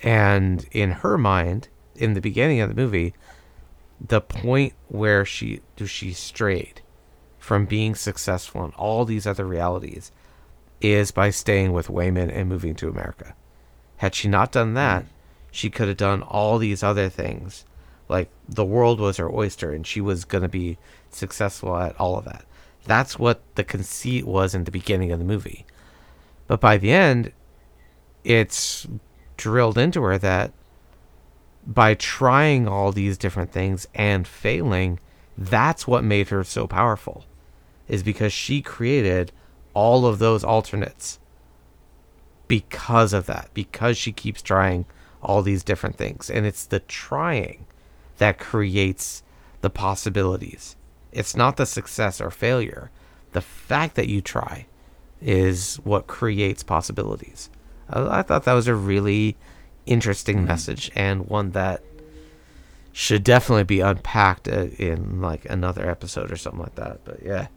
[0.00, 3.14] And in her mind, in the beginning of the movie,
[4.00, 6.82] the point where she do she strayed
[7.46, 10.10] from being successful in all these other realities
[10.80, 13.36] is by staying with Waymond and moving to America.
[13.98, 15.04] Had she not done that,
[15.52, 17.64] she could have done all these other things.
[18.08, 20.76] Like the world was her oyster and she was going to be
[21.10, 22.44] successful at all of that.
[22.84, 25.66] That's what the conceit was in the beginning of the movie.
[26.48, 27.30] But by the end,
[28.24, 28.88] it's
[29.36, 30.52] drilled into her that
[31.64, 34.98] by trying all these different things and failing,
[35.38, 37.24] that's what made her so powerful
[37.88, 39.32] is because she created
[39.74, 41.18] all of those alternates
[42.48, 44.86] because of that, because she keeps trying
[45.22, 46.30] all these different things.
[46.30, 47.66] And it's the trying
[48.18, 49.22] that creates
[49.60, 50.76] the possibilities.
[51.12, 52.90] It's not the success or failure.
[53.32, 54.66] The fact that you try
[55.20, 57.50] is what creates possibilities.
[57.90, 59.36] I, I thought that was a really
[59.86, 60.46] interesting mm-hmm.
[60.46, 61.82] message and one that
[62.92, 67.00] should definitely be unpacked uh, in like another episode or something like that.
[67.04, 67.48] But yeah.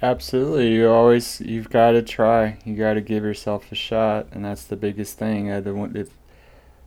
[0.00, 0.74] Absolutely.
[0.74, 2.58] You always you've got to try.
[2.64, 5.50] You got to give yourself a shot, and that's the biggest thing.
[5.50, 6.08] Uh, the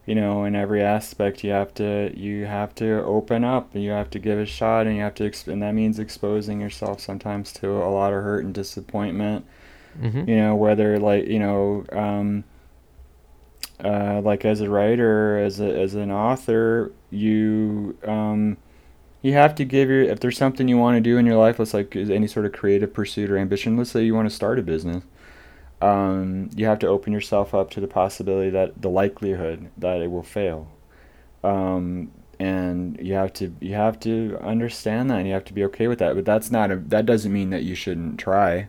[0.05, 3.91] you know, in every aspect, you have to you have to open up, and you
[3.91, 6.99] have to give a shot, and you have to, exp- and that means exposing yourself
[6.99, 9.45] sometimes to a lot of hurt and disappointment.
[9.99, 10.29] Mm-hmm.
[10.29, 12.43] You know, whether like you know, um,
[13.83, 18.57] uh, like as a writer, as a, as an author, you um,
[19.25, 21.59] you have to give your if there's something you want to do in your life
[21.59, 24.59] let's like any sort of creative pursuit or ambition let's say you want to start
[24.59, 25.03] a business
[25.81, 30.09] um, you have to open yourself up to the possibility that the likelihood that it
[30.09, 30.67] will fail.
[31.43, 35.63] Um, and you have to you have to understand that and you have to be
[35.63, 38.67] okay with that but that's not a that doesn't mean that you shouldn't try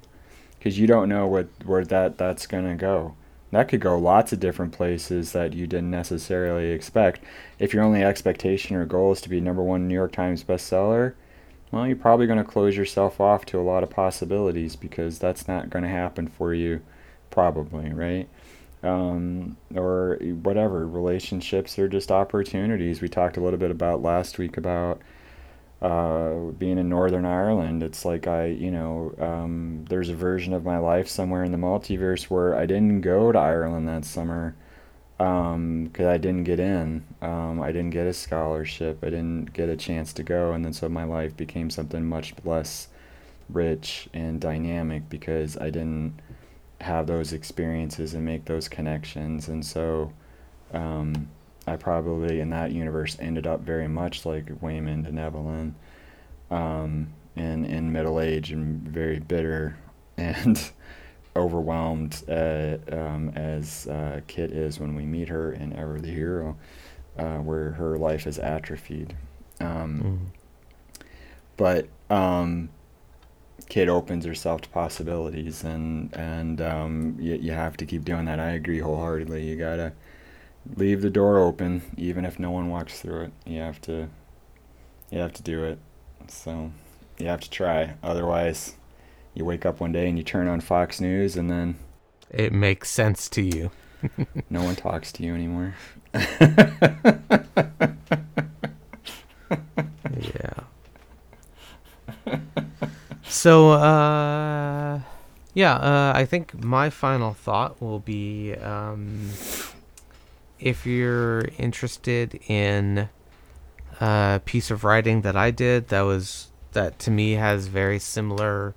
[0.56, 3.16] because you don't know what where that that's to go
[3.52, 7.20] that could go lots of different places that you didn't necessarily expect.
[7.58, 11.14] If your only expectation or goal is to be number one New York Times bestseller,
[11.70, 15.48] well, you're probably going to close yourself off to a lot of possibilities because that's
[15.48, 16.80] not going to happen for you,
[17.30, 18.28] probably, right?
[18.82, 20.86] Um, or whatever.
[20.86, 23.00] Relationships are just opportunities.
[23.00, 25.00] We talked a little bit about last week about
[25.82, 30.64] uh, being in Northern Ireland, it's like I, you know, um, there's a version of
[30.64, 34.56] my life somewhere in the multiverse where I didn't go to Ireland that summer
[35.18, 37.04] because um, I didn't get in.
[37.20, 38.98] Um, I didn't get a scholarship.
[39.02, 42.34] I didn't get a chance to go, and then so my life became something much
[42.44, 42.88] less
[43.50, 46.20] rich and dynamic because I didn't
[46.80, 50.12] have those experiences and make those connections, and so.
[50.72, 51.28] Um,
[51.66, 55.74] I probably in that universe ended up very much like Waymond and Evelyn,
[56.50, 59.76] um, in in middle age and very bitter
[60.16, 60.70] and
[61.36, 66.56] overwhelmed uh, um, as uh, Kit is when we meet her in Ever the Hero,
[67.18, 69.14] uh, where her life is atrophied.
[69.60, 70.32] Um,
[70.98, 71.06] mm.
[71.56, 72.70] But um,
[73.68, 78.40] Kit opens herself to possibilities, and and um, you, you have to keep doing that.
[78.40, 79.44] I agree wholeheartedly.
[79.44, 79.92] You gotta
[80.76, 83.32] leave the door open even if no one walks through it.
[83.44, 84.08] You have to
[85.10, 85.78] you have to do it.
[86.28, 86.72] So
[87.18, 87.94] you have to try.
[88.02, 88.74] Otherwise,
[89.34, 91.76] you wake up one day and you turn on Fox News and then
[92.30, 93.70] it makes sense to you.
[94.50, 95.74] no one talks to you anymore.
[96.14, 96.30] yeah.
[103.28, 105.00] So uh
[105.56, 109.30] yeah, uh, I think my final thought will be um,
[110.58, 113.08] if you're interested in
[114.00, 118.74] a piece of writing that I did that was that to me has very similar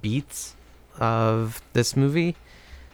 [0.00, 0.54] beats
[0.98, 2.36] of this movie,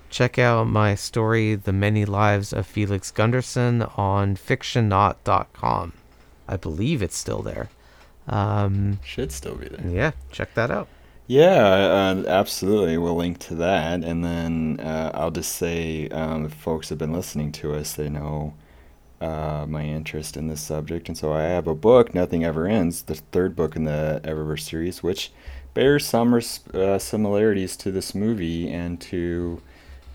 [0.08, 5.92] check out my story, The Many Lives of Felix Gunderson, on fictionaut.com.
[6.48, 7.68] I believe it's still there.
[8.28, 9.86] Um, Should still be there.
[9.86, 10.88] Yeah, check that out.
[11.26, 11.64] Yeah,
[12.16, 12.98] uh, absolutely.
[12.98, 17.12] We'll link to that, and then uh, I'll just say, um, if folks have been
[17.12, 18.54] listening to us, they know
[19.20, 23.02] uh, my interest in this subject, and so I have a book, "Nothing Ever Ends,"
[23.04, 25.32] the third book in the Eververse series, which
[25.74, 29.62] bears some res- uh, similarities to this movie and to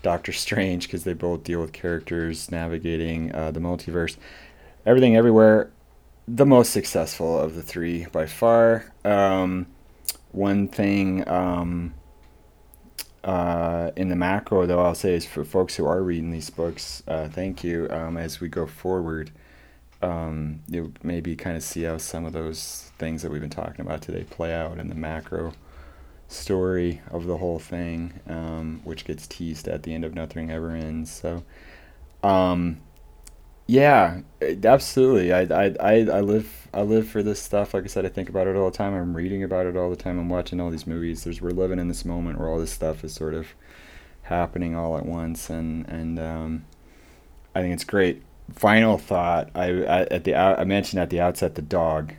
[0.02, 4.16] Doctor Strange because they both deal with characters navigating uh, the multiverse.
[4.86, 5.70] Everything, everywhere,
[6.28, 8.92] the most successful of the three by far.
[9.04, 9.66] Um,
[10.32, 11.94] one thing um,
[13.24, 17.02] uh, in the macro, though, I'll say is for folks who are reading these books,
[17.06, 17.88] uh, thank you.
[17.90, 19.30] Um, as we go forward,
[20.00, 23.84] um, you'll maybe kind of see how some of those things that we've been talking
[23.84, 25.52] about today play out in the macro
[26.26, 30.70] story of the whole thing, um, which gets teased at the end of Nothing Ever
[30.70, 31.10] Ends.
[31.10, 31.44] So,
[32.22, 32.80] um,
[33.66, 34.20] yeah,
[34.64, 35.32] absolutely.
[35.32, 37.74] I, I, I, I live I live for this stuff.
[37.74, 38.94] Like I said, I think about it all the time.
[38.94, 40.18] I'm reading about it all the time.
[40.18, 41.24] I'm watching all these movies.
[41.24, 43.48] There's we're living in this moment where all this stuff is sort of
[44.22, 46.64] happening all at once, and and um,
[47.54, 48.22] I think it's great.
[48.52, 49.50] Final thought.
[49.54, 52.14] I, I at the I mentioned at the outset the dog.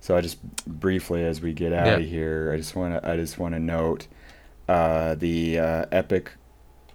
[0.00, 1.96] So I just briefly as we get out yeah.
[1.96, 4.06] of here, I just want to I just want to note
[4.68, 6.32] uh, the uh, epic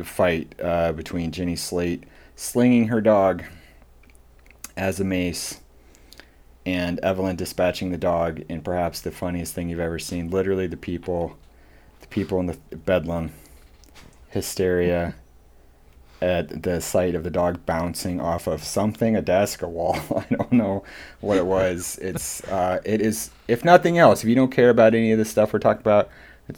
[0.02, 2.06] fight uh, between Jenny Slate
[2.36, 3.44] slinging her dog
[4.82, 5.60] as a mace
[6.66, 10.32] and Evelyn dispatching the dog in perhaps the funniest thing you've ever seen.
[10.32, 11.38] Literally, the people,
[12.00, 13.32] the people in the bedlam,
[14.30, 15.14] hysteria
[16.20, 20.00] at the sight of the dog bouncing off of something, a desk, a wall.
[20.16, 20.84] I don't know
[21.20, 22.00] what it was.
[22.02, 25.26] It's uh, it is if nothing else, if you don't care about any of the
[25.26, 26.10] stuff we're talking about,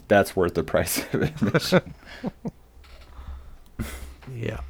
[0.08, 1.92] that's worth the price of admission.
[4.34, 4.60] yeah,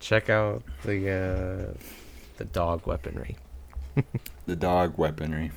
[0.00, 1.76] check out the.
[1.78, 2.01] Uh
[2.42, 3.36] the dog weaponry.
[4.46, 5.52] the dog weaponry.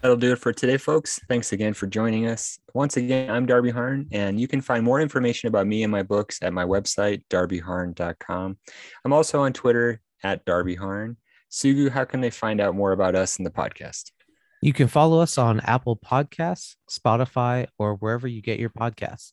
[0.00, 1.20] That'll do it for today, folks.
[1.28, 2.58] Thanks again for joining us.
[2.72, 6.02] Once again, I'm Darby Harn, and you can find more information about me and my
[6.02, 8.58] books at my website, darbyharn.com.
[9.04, 11.18] I'm also on Twitter at Darby Harn.
[11.50, 14.12] Sugu, how can they find out more about us and the podcast?
[14.62, 19.32] You can follow us on Apple Podcasts, Spotify, or wherever you get your podcasts.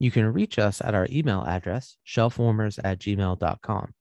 [0.00, 3.94] You can reach us at our email address, shelfwarmers at gmail.com.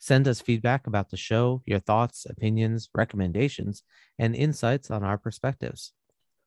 [0.00, 3.82] Send us feedback about the show, your thoughts, opinions, recommendations,
[4.18, 5.92] and insights on our perspectives.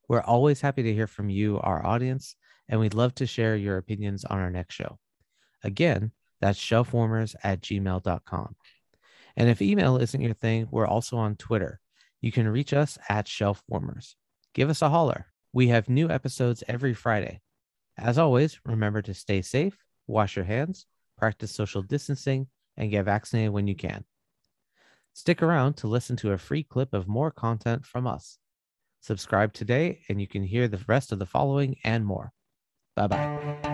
[0.07, 2.36] We're always happy to hear from you, our audience,
[2.68, 4.98] and we'd love to share your opinions on our next show.
[5.64, 8.56] Again, that's shelfwarmers at gmail.com.
[9.38, 11.80] And if email isn't your thing, we're also on Twitter.
[12.19, 14.15] You can reach us at shelfwarmers.
[14.53, 15.28] Give us a holler.
[15.53, 17.41] We have new episodes every Friday.
[17.98, 20.86] As always, remember to stay safe, wash your hands,
[21.18, 24.06] practice social distancing, and get vaccinated when you can.
[25.14, 28.38] Stick around to listen to a free clip of more content from us.
[29.02, 32.31] Subscribe today, and you can hear the rest of the following and more.
[32.95, 33.70] Bye bye.